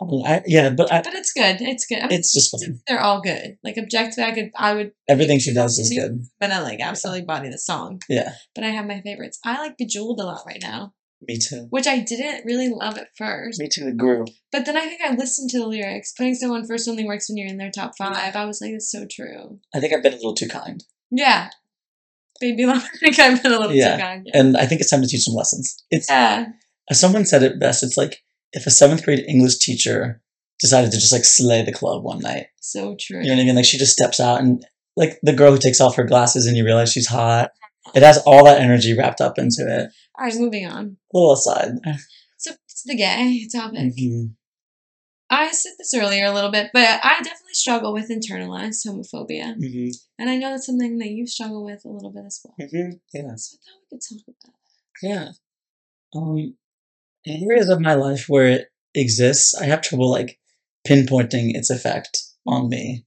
I 0.01 0.05
mean, 0.07 0.27
I, 0.27 0.43
yeah, 0.47 0.71
but 0.71 0.93
I, 0.93 1.03
But 1.03 1.15
it's 1.15 1.33
good. 1.33 1.57
It's 1.61 1.85
good. 1.85 1.99
I 1.99 2.07
mean, 2.07 2.19
it's 2.21 2.33
just 2.33 2.53
fun. 2.53 2.81
they're 2.87 3.01
all 3.01 3.21
good. 3.21 3.59
Like 3.65 3.77
objectively, 3.77 4.25
I 4.25 4.33
could, 4.33 4.51
I 4.55 4.75
would, 4.75 4.93
Everything 5.09 5.41
she 5.41 5.53
does 5.53 5.77
is 5.79 5.91
good. 5.91 6.25
but 6.39 6.53
I 6.53 6.61
like 6.63 6.81
absolutely 6.81 7.23
body 7.23 7.51
the 7.51 7.59
song. 7.59 8.01
Yeah, 8.09 8.31
But 8.55 8.63
I 8.65 8.69
have 8.69 8.87
my 8.87 9.01
favorites. 9.01 9.41
I 9.45 9.59
like 9.61 9.77
Bejeweled 9.77 10.21
a 10.21 10.25
lot 10.25 10.45
right 10.47 10.63
now, 10.63 10.95
me 11.21 11.37
too. 11.37 11.67
which 11.71 11.89
I 11.89 11.99
didn't 11.99 12.47
really 12.47 12.69
love 12.69 12.97
at 12.97 13.09
first. 13.19 13.59
Me 13.61 13.69
too. 13.69 13.89
It 13.89 13.97
grew. 13.97 14.25
But 14.53 14.67
then 14.67 14.77
I 14.77 14.83
think 14.87 15.03
I 15.03 15.15
listened 15.17 15.51
to 15.51 15.59
the 15.59 15.67
lyrics. 15.67 16.13
Putting 16.17 16.37
someone 16.37 16.65
first 16.67 16.89
only 16.89 17.05
works 17.05 17.29
when 17.29 17.37
you're 17.37 17.49
in 17.49 17.59
their 17.59 17.73
top 17.73 17.93
five. 17.99 18.37
I 18.37 18.45
was 18.45 18.61
like, 18.63 18.71
it's 18.71 18.91
so 18.93 19.05
true. 19.11 19.59
I 19.75 19.81
think 19.81 19.93
I've 19.93 20.03
been 20.05 20.13
a 20.15 20.17
little 20.17 20.35
too 20.35 20.49
kind, 20.49 20.83
Yeah. 21.11 21.51
Baby 22.41 22.65
I 22.67 22.79
think 23.01 23.19
I've 23.19 23.43
been 23.43 23.53
a 23.53 23.59
little 23.59 23.75
Yeah. 23.75 23.97
too 23.97 24.03
kind. 24.03 24.23
Yeah. 24.27 24.41
and 24.41 24.57
I 24.57 24.67
think 24.67 24.81
it's 24.81 24.91
time 24.91 25.03
to 25.03 25.09
teach 25.09 25.23
some 25.25 25.35
lessons. 25.35 25.83
It's 25.91 26.09
yeah. 26.09 26.47
someone 26.93 27.25
said 27.27 27.43
it 27.43 27.59
best. 27.61 27.83
It's 27.83 27.97
like 27.97 28.23
if 28.53 28.67
a 28.67 28.71
seventh 28.71 29.05
grade 29.05 29.25
English 29.29 29.59
teacher 29.59 30.21
decided 30.61 30.91
to 30.91 30.99
just 30.99 31.13
like 31.13 31.25
slay 31.25 31.63
the 31.63 31.73
club 31.73 32.03
one 32.05 32.21
night. 32.21 32.47
So 32.61 32.97
true. 32.99 33.21
You 33.21 33.29
know 33.29 33.35
what 33.37 33.43
I 33.43 33.45
mean? 33.45 33.57
Like 33.57 33.65
she 33.65 33.79
just 33.79 33.93
steps 33.93 34.21
out 34.21 34.41
and 34.41 34.65
like 34.97 35.19
the 35.23 35.33
girl 35.33 35.53
who 35.53 35.59
takes 35.59 35.81
off 35.81 35.97
her 35.97 36.05
glasses 36.05 36.47
and 36.47 36.57
you 36.57 36.65
realize 36.65 36.93
she's 36.93 37.09
hot. 37.09 37.51
It 37.95 38.03
has 38.03 38.19
all 38.27 38.45
that 38.45 38.61
energy 38.61 38.97
wrapped 38.97 39.21
up 39.21 39.39
into 39.39 39.63
it. 39.67 39.91
All 40.19 40.25
right, 40.27 40.35
moving 40.37 40.67
on. 40.67 40.97
A 41.13 41.17
little 41.17 41.33
aside. 41.33 41.73
So 42.37 42.53
it's 42.69 42.83
the 42.85 42.97
gay 42.97 43.47
topic. 43.53 43.95
Mhm. 43.97 44.35
I 45.31 45.51
said 45.53 45.73
this 45.79 45.93
earlier 45.95 46.27
a 46.27 46.33
little 46.33 46.51
bit, 46.51 46.71
but 46.73 47.01
I 47.03 47.17
definitely 47.23 47.48
struggle 47.53 47.93
with 47.93 48.09
internalized 48.11 48.87
homophobia. 48.87 49.57
Mhm. 49.57 49.91
And 50.19 50.31
I 50.31 50.37
know 50.37 50.51
that's 50.51 50.67
something 50.67 50.99
that 50.99 51.09
you 51.11 51.27
struggle 51.27 51.65
with 51.65 51.85
a 51.85 51.89
little 51.89 52.11
bit 52.11 52.25
as 52.27 52.41
well. 52.45 52.55
Mhm. 52.61 53.01
Yeah. 53.13 53.35
So 53.37 53.57
I 53.57 53.59
thought 53.65 53.81
we 53.91 53.99
could 53.99 54.03
talk 54.03 54.35
about 54.45 54.55
Yeah. 55.03 55.33
Um, 56.15 56.57
areas 57.27 57.69
of 57.69 57.81
my 57.81 57.95
life 57.95 58.29
where 58.29 58.49
it 58.49 58.69
exists, 58.95 59.55
I 59.55 59.67
have 59.67 59.83
trouble 59.83 60.11
like 60.11 60.39
pinpointing 60.87 61.55
its 61.55 61.71
effect 61.71 62.23
on 62.47 62.69
me. 62.69 63.05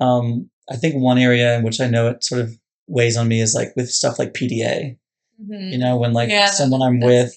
Um, 0.00 0.50
I 0.70 0.76
think 0.76 0.96
one 0.96 1.18
area 1.18 1.56
in 1.56 1.62
which 1.64 1.80
I 1.80 1.86
know 1.88 2.08
it 2.08 2.24
sort 2.24 2.40
of 2.40 2.58
weighs 2.86 3.16
on 3.16 3.28
me 3.28 3.40
is 3.40 3.54
like 3.54 3.74
with 3.76 3.90
stuff 3.90 4.18
like 4.18 4.34
PDA. 4.34 4.96
it. 5.38 5.72
You 5.72 5.78
know, 5.78 5.96
when 5.96 6.12
like 6.12 6.30
Yeah, 6.30 6.46
someone 6.50 6.82
I'm 6.82 7.00
with 7.00 7.34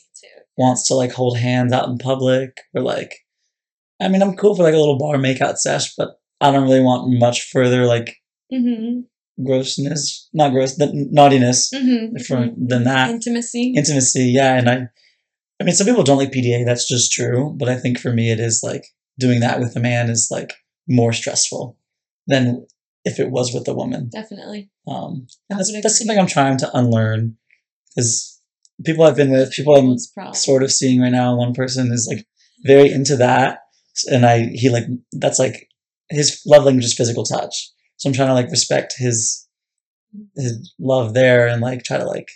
wants 0.58 0.88
to 0.88 0.96
like 0.96 1.12
hold 1.12 1.38
hands 1.38 1.74
out 1.74 1.88
in 1.90 1.98
public 1.98 2.62
or 2.74 2.82
like, 2.82 3.26
I 4.00 4.08
mean, 4.08 4.22
I'm 4.22 4.36
cool 4.36 4.56
for 4.56 4.64
like 4.64 4.74
a 4.74 4.78
little 4.78 4.98
bar 4.98 5.16
makeout 5.18 5.58
sesh, 5.58 5.96
but 5.96 6.17
I 6.42 6.52
don't 6.52 6.64
really 6.64 6.82
want 6.82 7.20
much 7.20 7.50
further 7.52 7.86
like 7.86 8.18
Mm-hmm. 8.54 9.02
grossness, 9.44 10.30
not 10.34 10.52
gross, 10.52 10.76
the 10.78 10.90
naughtiness 10.94 11.70
Mm-hmm. 11.74 12.18
from 12.28 12.56
than 12.68 12.84
that. 12.86 13.10
Intimacy. 13.10 13.74
intimacy 13.76 14.24
yeah 14.26 14.58
and 14.58 14.70
i 14.70 14.88
i 15.60 15.64
mean 15.64 15.76
some 15.76 15.86
people 15.88 16.04
don't 16.04 16.18
like 16.18 16.32
pda 16.32 16.66
that's 16.66 16.88
just 16.88 17.12
true 17.12 17.54
but 17.58 17.68
i 17.70 17.76
think 17.78 18.00
for 18.00 18.12
me 18.14 18.32
it 18.32 18.40
is 18.40 18.62
like 18.64 18.86
doing 19.20 19.40
that 19.42 19.60
with 19.60 19.76
a 19.76 19.80
man 19.80 20.10
is 20.10 20.30
like 20.32 20.54
more 20.88 21.12
stressful 21.12 21.78
than 22.28 22.66
if 23.04 23.20
it 23.20 23.32
was 23.32 23.54
with 23.54 23.68
a 23.68 23.74
woman 23.74 24.10
Definitely. 24.10 24.70
um 24.88 25.28
that's, 25.50 25.72
that's 25.82 25.98
something 25.98 26.18
i'm 26.20 26.28
trying 26.28 26.58
to 26.60 26.70
unlearn 26.78 27.38
because 27.96 28.40
people 28.86 29.04
i've 29.04 29.16
been 29.16 29.32
with 29.32 29.52
people 29.52 29.76
i'm 29.76 29.98
sort 30.34 30.64
of 30.64 30.72
seeing 30.72 31.02
right 31.02 31.12
now 31.12 31.36
one 31.36 31.54
person 31.54 31.92
is 31.92 32.08
like 32.12 32.26
very 32.64 32.92
into 32.92 33.16
that 33.18 33.60
and 34.12 34.26
i 34.26 34.44
he 34.54 34.70
like 34.70 34.86
that's 35.14 35.40
like 35.40 35.67
his 36.10 36.42
love 36.46 36.64
language 36.64 36.86
is 36.86 36.94
physical 36.94 37.24
touch 37.24 37.72
so 37.98 38.10
i'm 38.10 38.14
trying 38.14 38.28
to 38.30 38.34
like 38.34 38.50
respect 38.52 38.94
his 38.98 39.48
his 40.36 40.74
love 40.80 41.14
there 41.14 41.48
and 41.48 41.62
like 41.62 41.84
try 41.84 41.98
to 41.98 42.06
like 42.06 42.30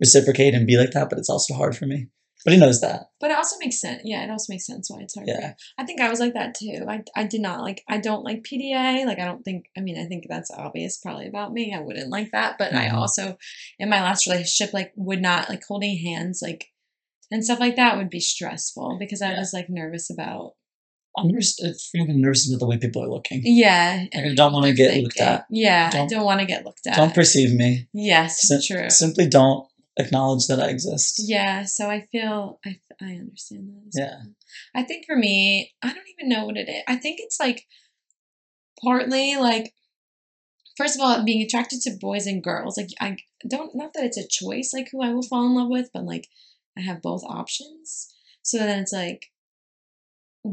reciprocate 0.00 0.54
and 0.54 0.66
be 0.66 0.76
like 0.76 0.90
that 0.92 1.08
but 1.10 1.18
it's 1.18 1.30
also 1.30 1.54
hard 1.54 1.76
for 1.76 1.86
me 1.86 2.08
but 2.44 2.52
he 2.54 2.58
knows 2.60 2.80
that 2.80 3.10
But 3.20 3.32
it 3.32 3.36
also 3.36 3.56
makes 3.58 3.80
sense. 3.80 4.02
Yeah, 4.04 4.22
it 4.24 4.30
also 4.30 4.52
makes 4.52 4.64
sense 4.64 4.88
why 4.88 5.00
it's 5.00 5.16
hard. 5.16 5.26
Yeah. 5.26 5.54
I 5.76 5.84
think 5.84 6.00
I 6.00 6.08
was 6.08 6.20
like 6.20 6.34
that 6.34 6.54
too. 6.54 6.86
I, 6.88 7.02
I 7.16 7.24
did 7.24 7.40
not 7.40 7.62
like, 7.62 7.82
I 7.88 7.98
don't 7.98 8.22
like 8.22 8.44
PDA. 8.44 9.04
Like, 9.04 9.18
I 9.18 9.24
don't 9.24 9.44
think, 9.44 9.64
I 9.76 9.80
mean, 9.80 9.98
I 9.98 10.04
think 10.06 10.24
that's 10.28 10.50
obvious 10.52 10.98
probably 10.98 11.26
about 11.26 11.52
me. 11.52 11.74
I 11.74 11.80
wouldn't 11.80 12.10
like 12.10 12.30
that. 12.30 12.54
But 12.56 12.72
I 12.74 12.86
Mhm. 12.90 12.94
also, 12.94 13.36
in 13.80 13.88
my 13.88 14.00
last 14.00 14.24
relationship, 14.28 14.72
like, 14.72 14.92
would 14.94 15.20
not, 15.20 15.48
like, 15.48 15.64
holding 15.66 15.98
hands, 15.98 16.38
like, 16.40 16.68
and 17.32 17.44
stuff 17.44 17.58
like 17.58 17.74
that 17.74 17.96
would 17.96 18.08
be 18.08 18.20
stressful 18.20 18.98
because 19.00 19.20
I 19.20 19.32
Yeah. 19.32 19.40
was, 19.40 19.52
like, 19.52 19.68
nervous 19.68 20.08
about, 20.08 20.54
i'm 21.16 21.30
it's 21.34 21.88
feeling 21.90 22.20
nervous 22.20 22.48
about 22.48 22.60
the 22.60 22.66
way 22.66 22.78
people 22.78 23.02
are 23.02 23.08
looking 23.08 23.40
yeah. 23.44 24.04
Like, 24.14 24.24
I 24.24 24.34
don't 24.34 24.52
wanna 24.52 24.72
get 24.72 24.88
thinking. 24.88 25.04
looked 25.04 25.20
at. 25.20 25.46
Yeah, 25.50 25.90
I 25.92 25.96
Don't- 25.96 26.10
don't 26.10 26.24
want 26.24 26.40
to 26.40 26.46
get 26.46 26.64
looked 26.64 26.86
at. 26.86 26.96
don't 26.96 27.14
perceive 27.14 27.52
me 27.54 27.88
yes, 27.92 28.42
Sim- 28.46 28.60
true. 28.66 28.90
simply 28.90 29.26
don't 29.26 29.66
acknowledge 29.98 30.46
that 30.46 30.60
i 30.60 30.68
exist 30.68 31.20
Yeah, 31.24 31.64
so 31.64 31.88
I 31.90 32.06
feel 32.12 32.60
I 32.64 32.78
I 33.00 33.12
understand 33.14 33.68
that. 33.68 33.90
Yeah. 34.00 34.16
well. 34.20 34.34
I 34.74 34.82
think 34.84 35.06
for 35.06 35.16
me, 35.16 35.72
I 35.82 35.88
don't 35.92 36.08
even 36.18 36.28
know 36.28 36.44
what 36.46 36.56
it 36.56 36.68
is. 36.68 36.82
I 36.88 36.96
think 36.96 37.18
it's 37.20 37.38
like 37.40 37.64
partly 38.82 39.36
like 39.36 39.72
first 40.76 40.94
of 40.96 41.00
all 41.02 41.24
being 41.24 41.42
attracted 41.42 41.80
to 41.82 41.96
boys 42.00 42.26
and 42.26 42.42
girls. 42.42 42.76
Like 42.76 42.88
I 43.00 43.16
don't 43.48 43.74
not 43.74 43.92
that 43.94 44.04
it's 44.04 44.16
a 44.18 44.26
choice 44.26 44.72
like 44.72 44.88
who 44.92 45.02
I 45.02 45.12
will 45.12 45.22
fall 45.22 45.46
in 45.46 45.54
love 45.54 45.68
with, 45.68 45.90
but 45.92 46.04
like 46.04 46.28
I 46.76 46.80
have 46.82 47.02
both 47.02 47.22
options. 47.24 48.12
So 48.42 48.58
then 48.58 48.80
it's 48.80 48.92
like 48.92 49.26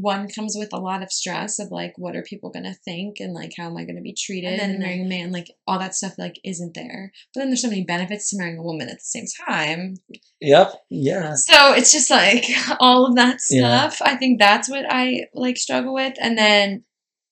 one 0.00 0.28
comes 0.28 0.54
with 0.58 0.72
a 0.72 0.78
lot 0.78 1.02
of 1.02 1.10
stress 1.12 1.58
of 1.58 1.70
like 1.70 1.94
what 1.96 2.14
are 2.16 2.22
people 2.22 2.50
gonna 2.50 2.74
think 2.84 3.16
and 3.20 3.32
like 3.34 3.52
how 3.56 3.66
am 3.66 3.76
I 3.76 3.84
gonna 3.84 4.00
be 4.00 4.14
treated 4.14 4.58
and 4.58 4.72
then 4.74 4.78
marrying 4.80 5.06
a 5.06 5.08
man 5.08 5.32
like 5.32 5.48
all 5.66 5.78
that 5.78 5.94
stuff 5.94 6.14
like 6.18 6.38
isn't 6.44 6.74
there. 6.74 7.12
But 7.34 7.40
then 7.40 7.48
there's 7.50 7.62
so 7.62 7.68
many 7.68 7.84
benefits 7.84 8.30
to 8.30 8.38
marrying 8.38 8.58
a 8.58 8.62
woman 8.62 8.88
at 8.88 8.98
the 8.98 9.04
same 9.04 9.24
time. 9.46 9.96
yep 10.40 10.72
yeah 10.90 11.34
So 11.34 11.72
it's 11.74 11.92
just 11.92 12.10
like 12.10 12.44
all 12.80 13.06
of 13.06 13.16
that 13.16 13.40
stuff 13.40 13.56
Yeah. 13.58 13.88
stuff. 13.88 14.02
I 14.06 14.16
think 14.16 14.38
that's 14.38 14.68
what 14.68 14.84
I 14.88 15.26
like 15.34 15.56
struggle 15.56 15.94
with. 15.94 16.14
And 16.20 16.36
then 16.36 16.84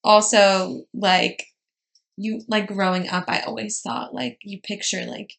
also 0.02 0.84
like 0.94 1.44
you 2.16 2.42
like 2.48 2.68
growing 2.68 3.08
up, 3.08 3.24
I 3.28 3.40
always 3.40 3.80
thought 3.80 4.14
like 4.14 4.38
you 4.42 4.60
picture 4.62 5.04
like 5.06 5.32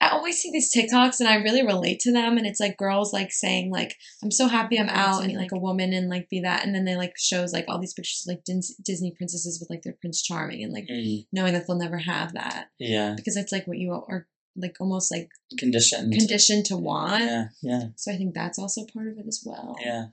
I 0.00 0.08
always 0.10 0.38
see 0.38 0.50
these 0.52 0.72
TikToks 0.74 1.20
and 1.20 1.28
I 1.28 1.36
really 1.36 1.64
relate 1.64 1.98
to 2.00 2.12
them 2.12 2.36
and 2.36 2.46
it's 2.46 2.60
like 2.60 2.76
girls 2.76 3.12
like 3.12 3.32
saying 3.32 3.70
like 3.70 3.94
I'm 4.22 4.30
so 4.30 4.48
happy 4.48 4.78
I'm 4.78 4.88
out 4.90 5.24
and 5.24 5.32
like 5.34 5.52
a 5.52 5.58
woman 5.58 5.92
and 5.94 6.10
like 6.10 6.28
be 6.28 6.40
that 6.40 6.64
and 6.64 6.74
then 6.74 6.84
they 6.84 6.96
like 6.96 7.14
shows 7.18 7.52
like 7.52 7.64
all 7.68 7.78
these 7.80 7.94
pictures 7.94 8.24
of 8.26 8.32
like 8.34 8.44
Dis- 8.44 8.76
Disney 8.84 9.12
princesses 9.16 9.58
with 9.60 9.70
like 9.70 9.82
their 9.82 9.96
Prince 10.00 10.22
Charming 10.22 10.62
and 10.62 10.72
like 10.72 10.84
Mm, 10.90 11.26
knowing 11.32 11.52
that 11.54 11.66
they'll 11.66 11.78
never 11.78 11.98
have 11.98 12.34
that 12.34 12.66
yeah. 12.78 13.14
because 13.16 13.36
it's 13.36 13.52
like 13.52 13.66
what 13.66 13.78
you 13.78 13.92
are 13.92 14.26
like 14.56 14.76
almost 14.78 15.10
like 15.10 15.28
conditioned. 15.58 16.12
conditioned 16.12 16.66
to 16.66 16.76
want. 16.76 17.22
yeah 17.24 17.44
yeah. 17.62 17.82
So 17.96 18.12
I 18.12 18.16
think 18.16 18.34
that's 18.34 18.58
also 18.58 18.82
part 18.92 19.08
of 19.08 19.18
it 19.18 19.26
as 19.26 19.42
well. 19.44 19.76
yeah. 19.80 20.06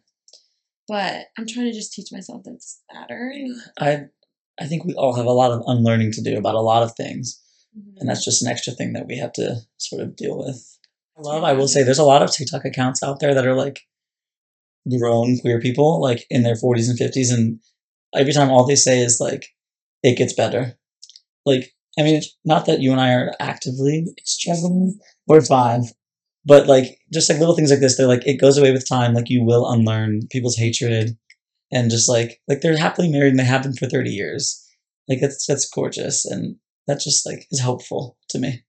But 0.87 1.27
I'm 1.37 1.47
trying 1.47 1.67
to 1.67 1.73
just 1.73 1.93
teach 1.93 2.11
myself 2.11 2.43
that 2.43 2.51
it 2.53 2.63
doesn't. 2.93 3.61
I 3.79 4.05
I 4.59 4.67
think 4.67 4.83
we 4.85 4.93
all 4.93 5.15
have 5.15 5.25
a 5.25 5.31
lot 5.31 5.51
of 5.51 5.63
unlearning 5.65 6.11
to 6.13 6.21
do 6.21 6.37
about 6.37 6.55
a 6.55 6.61
lot 6.61 6.83
of 6.83 6.95
things, 6.95 7.39
Mm-hmm. 7.77 7.97
and 7.99 8.09
that's 8.09 8.25
just 8.25 8.41
an 8.41 8.51
extra 8.51 8.73
thing 8.73 8.93
that 8.93 9.07
we 9.07 9.17
have 9.17 9.31
to 9.33 9.61
sort 9.77 10.01
of 10.01 10.15
deal 10.15 10.37
with. 10.37 10.77
I 11.17 11.21
love. 11.21 11.43
I 11.43 11.53
will 11.53 11.67
say, 11.67 11.83
there's 11.83 11.99
a 11.99 12.03
lot 12.03 12.21
of 12.21 12.31
TikTok 12.31 12.65
accounts 12.65 13.01
out 13.01 13.19
there 13.19 13.33
that 13.33 13.47
are 13.47 13.55
like 13.55 13.81
grown 14.99 15.39
queer 15.39 15.59
people, 15.59 16.01
like 16.01 16.25
in 16.29 16.43
their 16.43 16.55
40s 16.55 16.89
and 16.89 16.99
50s, 16.99 17.33
and 17.33 17.59
every 18.15 18.33
time 18.33 18.49
all 18.49 18.65
they 18.65 18.75
say 18.75 18.99
is 18.99 19.19
like, 19.21 19.47
"It 20.03 20.17
gets 20.17 20.33
better." 20.33 20.77
Like, 21.45 21.73
I 21.97 22.03
mean, 22.03 22.15
it's 22.15 22.35
not 22.45 22.65
that 22.65 22.81
you 22.81 22.91
and 22.91 22.99
I 22.99 23.13
are 23.13 23.33
actively 23.39 24.05
struggling. 24.23 24.99
We're 25.27 25.41
five. 25.41 25.83
But 26.45 26.67
like 26.67 26.99
just 27.13 27.29
like 27.29 27.39
little 27.39 27.55
things 27.55 27.69
like 27.69 27.79
this, 27.79 27.97
they're 27.97 28.07
like 28.07 28.25
it 28.25 28.41
goes 28.41 28.57
away 28.57 28.71
with 28.71 28.87
time. 28.89 29.13
Like 29.13 29.29
you 29.29 29.43
will 29.43 29.69
unlearn 29.69 30.27
people's 30.29 30.57
hatred, 30.57 31.17
and 31.71 31.91
just 31.91 32.09
like 32.09 32.41
like 32.47 32.61
they're 32.61 32.77
happily 32.77 33.09
married 33.11 33.29
and 33.29 33.39
they 33.39 33.45
have 33.45 33.63
been 33.63 33.75
for 33.75 33.87
thirty 33.87 34.09
years. 34.09 34.65
Like 35.07 35.19
that's 35.21 35.45
that's 35.45 35.69
gorgeous, 35.69 36.25
and 36.25 36.57
that 36.87 36.99
just 36.99 37.25
like 37.25 37.47
is 37.51 37.59
helpful 37.59 38.17
to 38.29 38.39
me. 38.39 38.63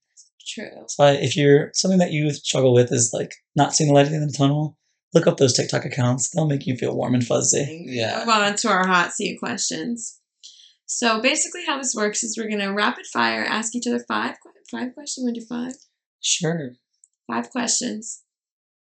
True. 0.46 0.84
So 0.88 1.04
I, 1.04 1.12
if 1.12 1.36
you're 1.36 1.70
something 1.74 1.98
that 1.98 2.12
you 2.12 2.30
struggle 2.30 2.74
with 2.74 2.92
is 2.92 3.12
like 3.12 3.32
not 3.54 3.74
seeing 3.74 3.88
the 3.88 3.94
light 3.94 4.06
at 4.06 4.10
the 4.10 4.16
end 4.16 4.24
of 4.24 4.32
the 4.32 4.38
tunnel, 4.38 4.76
look 5.14 5.26
up 5.26 5.36
those 5.36 5.54
TikTok 5.54 5.84
accounts. 5.84 6.30
They'll 6.30 6.46
make 6.46 6.66
you 6.66 6.76
feel 6.76 6.96
warm 6.96 7.14
and 7.14 7.24
fuzzy. 7.24 7.84
Yeah. 7.86 8.20
Move 8.20 8.28
on 8.28 8.56
to 8.56 8.68
our 8.68 8.86
hot 8.86 9.12
seat 9.12 9.38
questions. 9.38 10.18
So 10.86 11.22
basically, 11.22 11.64
how 11.64 11.78
this 11.78 11.94
works 11.94 12.22
is 12.22 12.36
we're 12.36 12.50
gonna 12.50 12.74
rapid 12.74 13.06
fire 13.06 13.44
ask 13.44 13.74
each 13.74 13.86
other 13.86 14.04
five 14.06 14.36
five 14.72 14.94
questions. 14.94 15.18
You 15.18 15.24
want 15.24 15.34
to 15.36 15.40
do 15.40 15.46
five? 15.46 15.74
Sure. 16.20 16.72
Five 17.30 17.50
questions. 17.50 18.22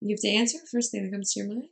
You 0.01 0.15
have 0.15 0.21
to 0.21 0.29
answer 0.29 0.59
the 0.59 0.69
first 0.71 0.91
thing 0.91 1.05
that 1.05 1.12
comes 1.12 1.33
to 1.33 1.41
your 1.41 1.49
mind, 1.49 1.69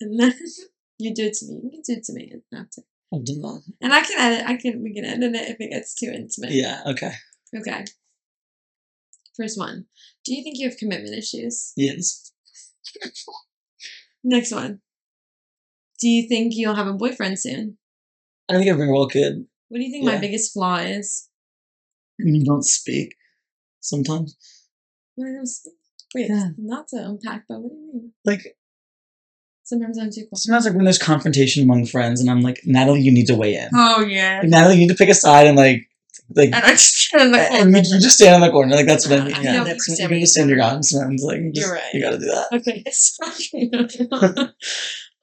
and 0.00 0.20
then 0.20 0.34
you 0.98 1.12
do 1.12 1.24
it 1.24 1.34
to 1.34 1.46
me. 1.46 1.60
You 1.64 1.70
can 1.70 1.82
do 1.84 1.92
it 1.98 2.04
to 2.04 2.12
me 2.12 2.32
and 2.32 2.42
after, 2.60 2.82
I'll 3.12 3.20
do 3.22 3.34
that. 3.40 3.62
and 3.80 3.92
I 3.92 4.00
can 4.02 4.18
edit. 4.18 4.46
I 4.48 4.56
can 4.56 4.82
we 4.82 4.92
can 4.94 5.04
edit 5.04 5.34
it 5.34 5.50
if 5.50 5.56
it 5.60 5.70
gets 5.70 5.94
too 5.94 6.06
intimate. 6.14 6.50
Yeah. 6.52 6.82
Okay. 6.86 7.12
Okay. 7.56 7.84
First 9.36 9.58
one. 9.58 9.86
Do 10.24 10.34
you 10.34 10.42
think 10.42 10.56
you 10.58 10.68
have 10.68 10.78
commitment 10.78 11.14
issues? 11.16 11.72
Yes. 11.76 12.32
Next 14.24 14.52
one. 14.52 14.80
Do 16.00 16.08
you 16.08 16.28
think 16.28 16.52
you'll 16.54 16.74
have 16.74 16.86
a 16.86 16.92
boyfriend 16.94 17.38
soon? 17.38 17.78
I 18.48 18.52
don't 18.54 18.62
think 18.62 18.74
I 18.74 18.76
very 18.76 18.92
well 18.92 19.08
could. 19.08 19.46
What 19.68 19.78
do 19.78 19.84
you 19.84 19.90
think 19.90 20.04
my 20.04 20.18
biggest 20.18 20.52
flaw 20.52 20.76
is? 20.76 21.28
You 22.18 22.44
don't 22.44 22.64
speak, 22.64 23.14
sometimes 23.80 24.36
When 25.16 25.28
I 25.32 25.36
don't 25.36 25.46
speak. 25.46 25.74
Wait, 26.14 26.28
Yeah. 26.30 26.48
not 26.56 26.88
to 26.88 26.96
unpack, 27.04 27.44
but 27.48 27.60
what 27.60 27.70
do 27.70 27.74
you 27.76 27.90
mean? 27.92 28.12
like 28.24 28.55
Sometimes 29.66 29.98
I'm 29.98 30.10
too 30.10 30.22
quiet. 30.28 30.38
sometimes 30.38 30.64
like 30.64 30.74
when 30.76 30.84
there's 30.84 30.96
confrontation 30.98 31.64
among 31.64 31.86
friends, 31.86 32.20
and 32.20 32.30
I'm 32.30 32.40
like, 32.40 32.60
Natalie, 32.64 33.00
you 33.00 33.10
need 33.10 33.26
to 33.26 33.34
weigh 33.34 33.56
in. 33.56 33.68
Oh 33.74 34.00
yeah. 34.04 34.40
Natalie, 34.44 34.74
you 34.74 34.80
need 34.82 34.90
to 34.90 34.94
pick 34.94 35.08
a 35.08 35.14
side 35.14 35.48
and 35.48 35.56
like 35.56 35.88
like. 36.34 36.46
And 36.54 36.64
I 36.64 36.70
just 36.70 36.94
stand 36.94 37.22
in 37.24 37.32
the 37.32 37.38
And 37.40 37.50
corner. 37.50 37.78
you, 37.78 37.94
you 37.94 38.00
just 38.00 38.16
stand 38.16 38.36
in 38.36 38.40
the 38.48 38.52
corner, 38.52 38.76
like 38.76 38.86
that's 38.86 39.08
what 39.08 39.20
I 39.20 39.24
mean. 39.24 39.34
I 39.34 39.42
Yeah, 39.42 39.64
that's 39.64 39.88
you 39.88 40.06
can 40.08 40.20
just 40.20 40.34
stand 40.34 40.48
your 40.50 40.58
ground. 40.58 40.84
Sometimes, 40.84 41.22
like 41.24 41.38
you, 41.40 41.52
just, 41.52 41.66
You're 41.66 41.74
right. 41.74 41.94
you 41.94 42.00
got 42.00 42.10
to 42.12 42.18
do 42.18 42.26
that. 42.26 42.52
Okay. 42.52 42.84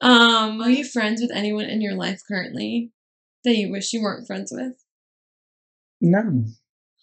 um, 0.00 0.60
are 0.60 0.68
you 0.70 0.84
friends 0.84 1.22
with 1.22 1.30
anyone 1.34 1.64
in 1.64 1.80
your 1.80 1.94
life 1.94 2.20
currently 2.28 2.90
that 3.44 3.56
you 3.56 3.70
wish 3.70 3.92
you 3.94 4.02
weren't 4.02 4.26
friends 4.26 4.52
with? 4.54 4.74
No, 6.02 6.20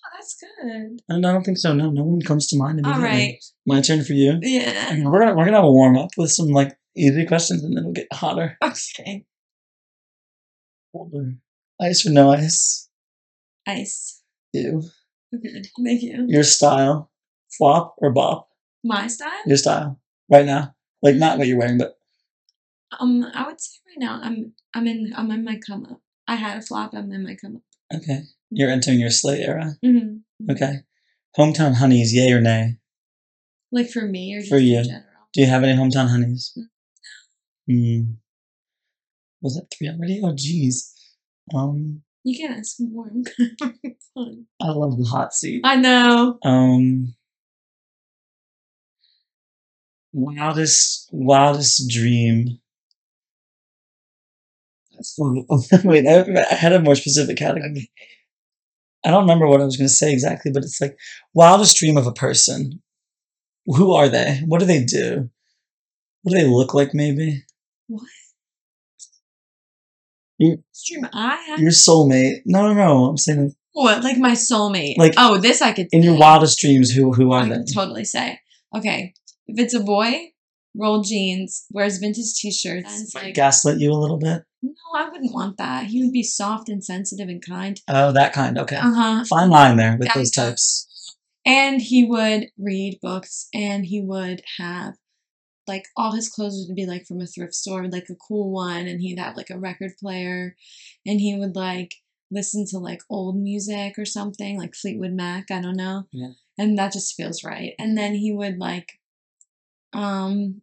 Oh, 0.04 0.10
that's 0.16 0.38
good. 0.40 1.00
I 1.10 1.20
don't 1.20 1.44
think 1.44 1.58
so. 1.58 1.74
No, 1.74 1.90
no 1.92 2.04
one 2.04 2.22
comes 2.22 2.48
to 2.48 2.58
mind. 2.58 2.86
All 2.86 3.00
right. 3.00 3.38
my 3.66 3.82
turn 3.82 4.04
for 4.04 4.14
you. 4.14 4.38
Yeah. 4.42 4.90
Okay, 4.92 5.04
we're 5.04 5.20
gonna 5.20 5.36
we're 5.36 5.46
gonna 5.46 5.58
have 5.58 5.64
a 5.66 5.72
warm 5.72 5.98
up 5.98 6.10
with 6.18 6.32
some 6.32 6.48
like 6.48 6.76
easy 6.96 7.26
questions, 7.26 7.64
and 7.64 7.76
then 7.76 7.84
it'll 7.84 7.94
get 7.94 8.08
hotter. 8.14 8.58
Okay. 8.64 9.26
Colder. 10.94 11.36
Ice 11.82 12.06
or 12.06 12.12
no 12.12 12.32
ice? 12.32 12.90
Ice. 13.68 14.22
You. 14.54 14.84
Okay. 15.34 15.62
Thank 15.84 16.02
you. 16.04 16.26
Your 16.28 16.44
style. 16.44 17.10
Flop 17.58 17.96
or 18.00 18.12
bop? 18.12 18.50
My 18.84 19.08
style? 19.08 19.32
Your 19.46 19.58
style. 19.58 20.00
Right 20.30 20.46
now. 20.46 20.76
Like 21.02 21.16
not 21.16 21.38
what 21.38 21.48
you're 21.48 21.58
wearing, 21.58 21.78
but 21.78 21.98
Um, 23.00 23.24
I 23.34 23.46
would 23.48 23.60
say 23.62 23.78
right 23.88 23.98
now 24.00 24.20
I'm 24.22 24.54
I'm 24.74 24.86
in 24.88 25.14
I'm 25.16 25.32
in 25.32 25.44
my 25.46 25.58
come 25.66 25.86
up. 25.86 26.02
I 26.28 26.36
had 26.36 26.58
a 26.58 26.62
flop. 26.62 26.94
I'm 26.94 27.12
in 27.12 27.24
my 27.24 27.36
come 27.36 27.58
up. 27.58 27.62
okay. 28.02 28.24
You're 28.50 28.70
entering 28.70 29.00
your 29.00 29.10
slay 29.12 29.40
era. 29.42 29.76
Mm-hmm. 29.84 30.52
Okay. 30.52 30.80
Hometown 31.38 31.76
honeys, 31.76 32.14
yay 32.14 32.32
or 32.34 32.42
nay? 32.42 32.78
Like 33.72 33.90
for 33.90 34.02
me 34.02 34.36
or 34.36 34.40
just 34.40 34.50
For 34.52 34.58
you. 34.58 34.80
in 34.80 34.84
general. 34.84 35.06
Do 35.34 35.40
you 35.42 35.48
have 35.48 35.64
any 35.64 35.78
hometown 35.80 36.10
honeys? 36.10 36.58
Mm. 37.72 38.16
Was 39.42 39.56
that 39.56 39.68
three 39.76 39.90
already? 39.90 40.22
Oh, 40.24 40.34
jeez. 40.34 40.94
Um, 41.54 42.04
You 42.24 42.38
can 42.38 42.60
ask 42.60 42.76
more. 42.80 43.08
I'm 43.12 43.24
kind 43.24 43.52
of 43.62 43.68
having 43.68 43.96
fun. 44.14 44.46
I 44.62 44.70
love 44.70 44.98
the 44.98 45.06
hot 45.06 45.34
seat. 45.34 45.62
I 45.64 45.78
know. 45.78 46.38
Um, 46.44 47.16
wildest, 50.14 51.10
wildest 51.12 51.90
dream. 51.90 52.60
Wait, 55.84 56.08
I 56.08 56.54
had 56.54 56.74
a 56.74 56.80
more 56.80 56.96
specific 56.96 57.38
category. 57.38 57.90
I 59.04 59.10
don't 59.10 59.22
remember 59.24 59.48
what 59.48 59.62
I 59.62 59.66
was 59.66 59.78
going 59.78 59.88
to 59.88 59.94
say 59.94 60.12
exactly, 60.12 60.52
but 60.52 60.64
it's 60.64 60.80
like 60.80 60.96
wildest 61.34 61.78
dream 61.78 61.98
of 61.98 62.06
a 62.06 62.14
person. 62.14 62.82
Who 63.66 63.94
are 63.94 64.10
they? 64.10 64.42
What 64.46 64.60
do 64.60 64.66
they 64.68 64.84
do? 64.84 65.30
What 66.22 66.34
do 66.34 66.38
they 66.40 66.48
look 66.48 66.76
like? 66.76 66.94
Maybe 66.94 67.44
What? 67.92 68.08
You- 70.38 70.64
Stream 70.72 71.08
I 71.14 71.36
have 71.48 71.60
your 71.60 71.72
soulmate. 71.72 72.42
No, 72.46 72.68
no, 72.68 72.74
no. 72.74 73.06
I'm 73.06 73.18
saying 73.18 73.54
what? 73.74 74.04
Like 74.04 74.18
my 74.18 74.32
soulmate. 74.32 74.98
Like, 74.98 75.14
oh, 75.18 75.38
this 75.38 75.62
I 75.62 75.72
could 75.72 75.88
in 75.92 76.04
your 76.04 76.18
wildest 76.18 76.60
dreams. 76.60 76.92
Who 76.92 77.14
who 77.14 77.32
are 77.32 77.44
I 77.44 77.50
they? 77.50 77.64
totally 77.74 78.04
say. 78.06 78.40
Okay, 78.76 79.14
if 79.48 79.60
it's 79.60 79.74
a 79.74 79.80
boy, 79.82 80.32
rolled 80.76 81.06
jeans, 81.06 81.66
wears 81.72 81.98
vintage 82.00 82.34
t-shirts. 82.40 82.92
And 82.94 83.04
it's 83.04 83.14
Might 83.14 83.24
like, 83.26 83.34
gaslit 83.36 83.80
you 83.80 83.92
a 83.92 83.94
little 84.02 84.18
bit. 84.18 84.42
no, 84.64 84.72
I 84.96 85.10
wouldn't 85.10 85.34
want 85.34 85.58
that. 85.58 85.86
He 85.88 86.02
would 86.04 86.14
be 86.14 86.24
soft 86.24 86.70
and 86.70 86.84
sensitive 86.84 87.28
and 87.30 87.44
kind. 87.46 87.80
Oh, 87.88 88.12
that 88.14 88.34
kind. 88.34 88.58
Okay, 88.58 88.78
Uh 88.78 88.94
huh. 88.94 89.24
fine 89.26 89.50
line 89.50 89.78
there 89.78 89.98
with 89.98 90.08
That 90.08 90.16
those 90.16 90.32
types. 90.32 90.88
And 91.46 91.82
he 91.82 92.04
would 92.06 92.48
read 92.58 93.00
books, 93.02 93.48
and 93.54 93.86
he 93.86 94.02
would 94.02 94.42
have 94.58 94.94
like 95.68 95.86
all 95.96 96.14
his 96.14 96.30
clothes 96.30 96.66
would 96.68 96.76
be 96.76 96.86
like 96.86 97.06
from 97.06 97.22
a 97.22 97.26
thrift 97.28 97.54
store, 97.54 97.88
like 97.88 98.10
a 98.10 98.16
cool 98.16 98.52
one, 98.52 98.88
and 98.88 99.02
he'd 99.02 99.20
have 99.20 99.38
like 99.38 99.50
a 99.50 99.60
record 99.60 99.92
player, 100.00 100.56
and 101.06 101.20
he 101.20 101.36
would 101.38 101.56
like 101.56 101.96
listen 102.32 102.66
to 102.66 102.78
like 102.80 103.02
old 103.10 103.38
music 103.38 103.96
or 103.98 104.06
something, 104.06 104.58
like 104.58 104.74
Fleetwood 104.76 105.12
Mac, 105.12 105.52
I 105.52 105.62
don't 105.62 105.76
know. 105.78 106.06
Yeah. 106.12 106.32
And 106.58 106.78
that 106.78 106.94
just 106.94 107.16
feels 107.16 107.44
right. 107.44 107.74
And 107.80 107.98
then 107.98 108.16
he 108.16 108.32
would 108.32 108.58
like 108.58 108.94
um 109.94 110.62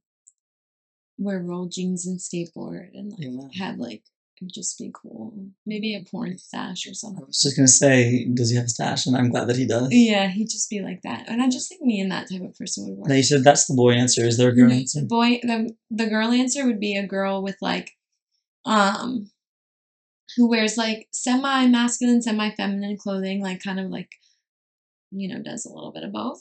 wear 1.18 1.40
rolled 1.40 1.72
jeans 1.72 2.06
and 2.06 2.18
skateboard 2.18 2.88
and 2.94 3.10
like 3.12 3.20
Yeah. 3.20 3.66
have 3.66 3.78
like 3.78 4.04
just 4.46 4.78
be 4.78 4.90
cool. 4.94 5.34
Maybe 5.66 5.94
a 5.94 6.04
porn 6.08 6.38
stash 6.38 6.86
or 6.86 6.94
something. 6.94 7.22
I 7.24 7.26
was 7.26 7.42
just 7.42 7.56
gonna 7.56 7.66
say, 7.66 8.26
does 8.32 8.50
he 8.50 8.56
have 8.56 8.66
a 8.66 8.68
stash? 8.68 9.06
And 9.06 9.16
I'm 9.16 9.30
glad 9.30 9.48
that 9.48 9.56
he 9.56 9.66
does. 9.66 9.88
Yeah, 9.90 10.28
he'd 10.28 10.48
just 10.50 10.70
be 10.70 10.80
like 10.80 11.02
that. 11.02 11.28
And 11.28 11.42
I 11.42 11.48
just 11.48 11.68
think 11.68 11.82
me 11.82 12.00
and 12.00 12.12
that 12.12 12.30
type 12.30 12.42
of 12.42 12.54
person 12.54 12.86
would 12.88 12.98
work. 12.98 13.08
Now 13.08 13.14
you 13.16 13.22
said 13.22 13.42
that's 13.44 13.66
the 13.66 13.74
boy 13.74 13.92
answer. 13.94 14.24
Is 14.24 14.36
there 14.36 14.50
a 14.50 14.54
girl 14.54 14.70
Mhm. 14.70 14.80
answer? 14.80 15.00
The 15.00 15.06
boy 15.06 15.40
the 15.42 15.74
the 15.90 16.06
girl 16.06 16.30
answer 16.30 16.64
would 16.66 16.78
be 16.80 16.96
a 16.96 17.06
girl 17.06 17.42
with 17.42 17.56
like 17.60 17.90
um 18.64 19.30
who 20.36 20.48
wears 20.48 20.76
like 20.76 21.08
semi 21.10 21.66
masculine, 21.66 22.22
semi 22.22 22.50
feminine 22.54 22.96
clothing, 22.96 23.42
like 23.42 23.62
kind 23.62 23.80
of 23.80 23.90
like 23.90 24.10
you 25.10 25.28
know, 25.28 25.42
does 25.42 25.64
a 25.64 25.72
little 25.72 25.92
bit 25.92 26.04
of 26.04 26.12
both. 26.12 26.40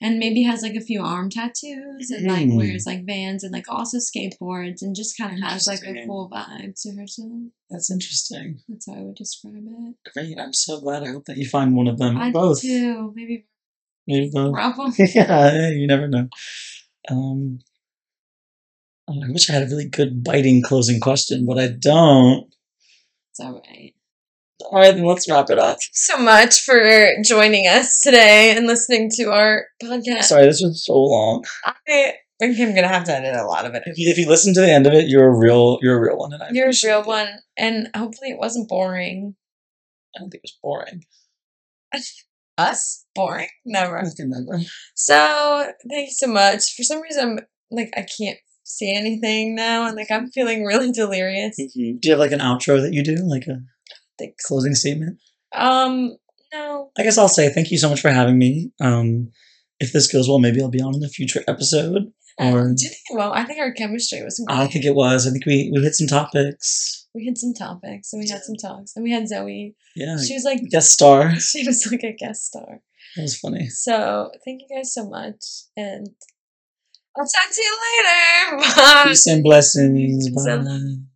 And 0.00 0.18
maybe 0.18 0.42
has 0.42 0.62
like 0.62 0.74
a 0.74 0.80
few 0.80 1.02
arm 1.02 1.30
tattoos 1.30 2.10
and 2.10 2.26
like 2.26 2.48
wears 2.50 2.86
like 2.86 3.04
vans 3.04 3.44
and 3.44 3.52
like 3.52 3.68
also 3.68 3.98
skateboards 3.98 4.82
and 4.82 4.96
just 4.96 5.18
kind 5.18 5.32
of 5.32 5.40
has 5.40 5.66
like 5.66 5.82
a 5.82 6.06
cool 6.06 6.30
vibe 6.30 6.80
to 6.82 6.96
herself. 6.96 7.30
That's 7.70 7.90
interesting. 7.90 8.60
That's 8.68 8.86
how 8.86 8.94
I 8.94 9.02
would 9.02 9.16
describe 9.16 9.54
it. 9.56 10.12
Great. 10.14 10.38
I'm 10.38 10.54
so 10.54 10.80
glad. 10.80 11.02
I 11.02 11.08
hope 11.08 11.26
that 11.26 11.36
you 11.36 11.46
find 11.46 11.76
one 11.76 11.88
of 11.88 11.98
them. 11.98 12.16
I 12.16 12.30
both. 12.30 12.62
do 12.62 12.68
too. 12.68 13.12
Maybe 13.14 13.46
Maybe 14.08 14.30
both. 14.32 14.52
Bravo. 14.54 14.90
yeah, 14.98 15.68
you 15.68 15.86
never 15.86 16.08
know. 16.08 16.28
Um, 17.10 17.60
I 19.08 19.30
wish 19.30 19.48
I 19.48 19.54
had 19.54 19.64
a 19.64 19.66
really 19.66 19.88
good 19.88 20.24
biting 20.24 20.62
closing 20.62 20.98
question, 20.98 21.46
but 21.46 21.58
I 21.58 21.68
don't. 21.68 22.46
It's 23.30 23.40
all 23.40 23.52
right. 23.52 23.94
All 24.60 24.80
right, 24.80 24.94
then 24.94 25.04
let's 25.04 25.30
wrap 25.30 25.50
it 25.50 25.58
up. 25.58 25.78
so 25.92 26.16
much 26.16 26.62
for 26.62 27.12
joining 27.24 27.66
us 27.68 28.00
today 28.00 28.54
and 28.56 28.66
listening 28.66 29.08
to 29.14 29.30
our 29.30 29.66
podcast. 29.82 30.24
Sorry, 30.24 30.46
this 30.46 30.60
was 30.60 30.84
so 30.84 30.94
long. 30.94 31.44
I 31.64 31.74
think 32.40 32.60
I'm 32.60 32.74
gonna 32.74 32.88
have 32.88 33.04
to 33.04 33.12
edit 33.12 33.36
a 33.36 33.46
lot 33.46 33.66
of 33.66 33.74
it. 33.74 33.84
If 33.86 33.98
you, 33.98 34.10
if 34.10 34.18
you 34.18 34.28
listen 34.28 34.54
to 34.54 34.60
the 34.60 34.70
end 34.70 34.86
of 34.86 34.92
it, 34.94 35.08
you're 35.08 35.28
a 35.28 35.36
real, 35.36 35.78
you're 35.80 35.96
a 35.96 36.00
real 36.00 36.18
one, 36.18 36.32
and 36.32 36.42
I 36.42 36.48
You're 36.50 36.70
a 36.70 36.74
real 36.84 37.04
one, 37.04 37.28
and 37.56 37.88
hopefully 37.96 38.30
it 38.30 38.38
wasn't 38.38 38.68
boring. 38.68 39.36
I 40.14 40.20
don't 40.20 40.30
think 40.30 40.42
it 40.42 40.50
was 40.50 40.58
boring. 40.62 41.04
Us 42.58 43.06
boring? 43.14 43.48
Never. 43.64 43.98
I 43.98 44.02
can 44.16 44.30
never. 44.30 44.60
So 44.96 45.70
thank 45.88 46.08
you 46.08 46.14
so 46.14 46.26
much. 46.26 46.74
For 46.74 46.82
some 46.82 47.00
reason, 47.00 47.38
I'm, 47.38 47.38
like 47.70 47.90
I 47.96 48.04
can't 48.18 48.38
see 48.64 48.92
anything 48.92 49.54
now, 49.54 49.86
and 49.86 49.94
like 49.94 50.10
I'm 50.10 50.28
feeling 50.32 50.64
really 50.64 50.90
delirious. 50.90 51.56
Mm-hmm. 51.60 51.98
Do 52.00 52.08
you 52.08 52.10
have 52.10 52.18
like 52.18 52.32
an 52.32 52.40
outro 52.40 52.82
that 52.82 52.92
you 52.92 53.04
do, 53.04 53.14
like 53.24 53.46
a 53.46 53.60
Thanks. 54.18 54.44
closing 54.46 54.74
statement? 54.74 55.18
Um, 55.54 56.16
no. 56.52 56.90
I 56.98 57.02
guess 57.02 57.18
I'll 57.18 57.28
say 57.28 57.48
thank 57.52 57.70
you 57.70 57.78
so 57.78 57.88
much 57.88 58.00
for 58.00 58.10
having 58.10 58.38
me. 58.38 58.70
Um, 58.80 59.30
if 59.80 59.92
this 59.92 60.10
goes 60.12 60.28
well, 60.28 60.38
maybe 60.38 60.60
I'll 60.60 60.70
be 60.70 60.80
on 60.80 60.94
in 60.94 61.04
a 61.04 61.08
future 61.08 61.42
episode. 61.46 62.12
Or 62.40 62.72
Do 62.74 62.84
you 62.84 62.88
think? 62.90 63.18
Well, 63.18 63.32
I 63.32 63.44
think 63.44 63.58
our 63.58 63.72
chemistry 63.72 64.22
was 64.22 64.42
great. 64.46 64.56
I 64.56 64.66
think 64.68 64.84
it 64.84 64.94
was. 64.94 65.26
I 65.26 65.30
think 65.30 65.44
we 65.44 65.72
we 65.74 65.82
hit 65.82 65.94
some 65.96 66.06
topics. 66.06 67.06
we 67.14 67.24
hit 67.24 67.36
some 67.36 67.52
topics 67.52 68.12
and 68.12 68.22
we 68.22 68.28
had 68.28 68.42
some 68.44 68.54
talks 68.54 68.92
and 68.94 69.02
we 69.02 69.10
had 69.10 69.26
Zoe. 69.28 69.74
Yeah, 69.96 70.16
She 70.18 70.34
was 70.34 70.44
like, 70.44 70.60
guest 70.70 70.92
star. 70.92 71.34
she 71.40 71.66
was 71.66 71.90
like 71.90 72.04
a 72.04 72.12
guest 72.12 72.46
star. 72.46 72.80
That 73.16 73.22
was 73.22 73.36
funny. 73.38 73.68
So 73.70 74.30
thank 74.44 74.60
you 74.62 74.76
guys 74.76 74.94
so 74.94 75.08
much, 75.08 75.44
and 75.76 76.06
I'll 77.16 77.24
talk 77.24 77.52
to 77.52 77.60
you 77.62 77.78
later. 77.96 78.74
Bye. 78.76 79.04
Peace 79.08 79.26
and 79.26 79.42
blessings. 79.42 80.28
Peace 80.28 80.46
and- 80.46 80.64
Bye. 80.64 81.07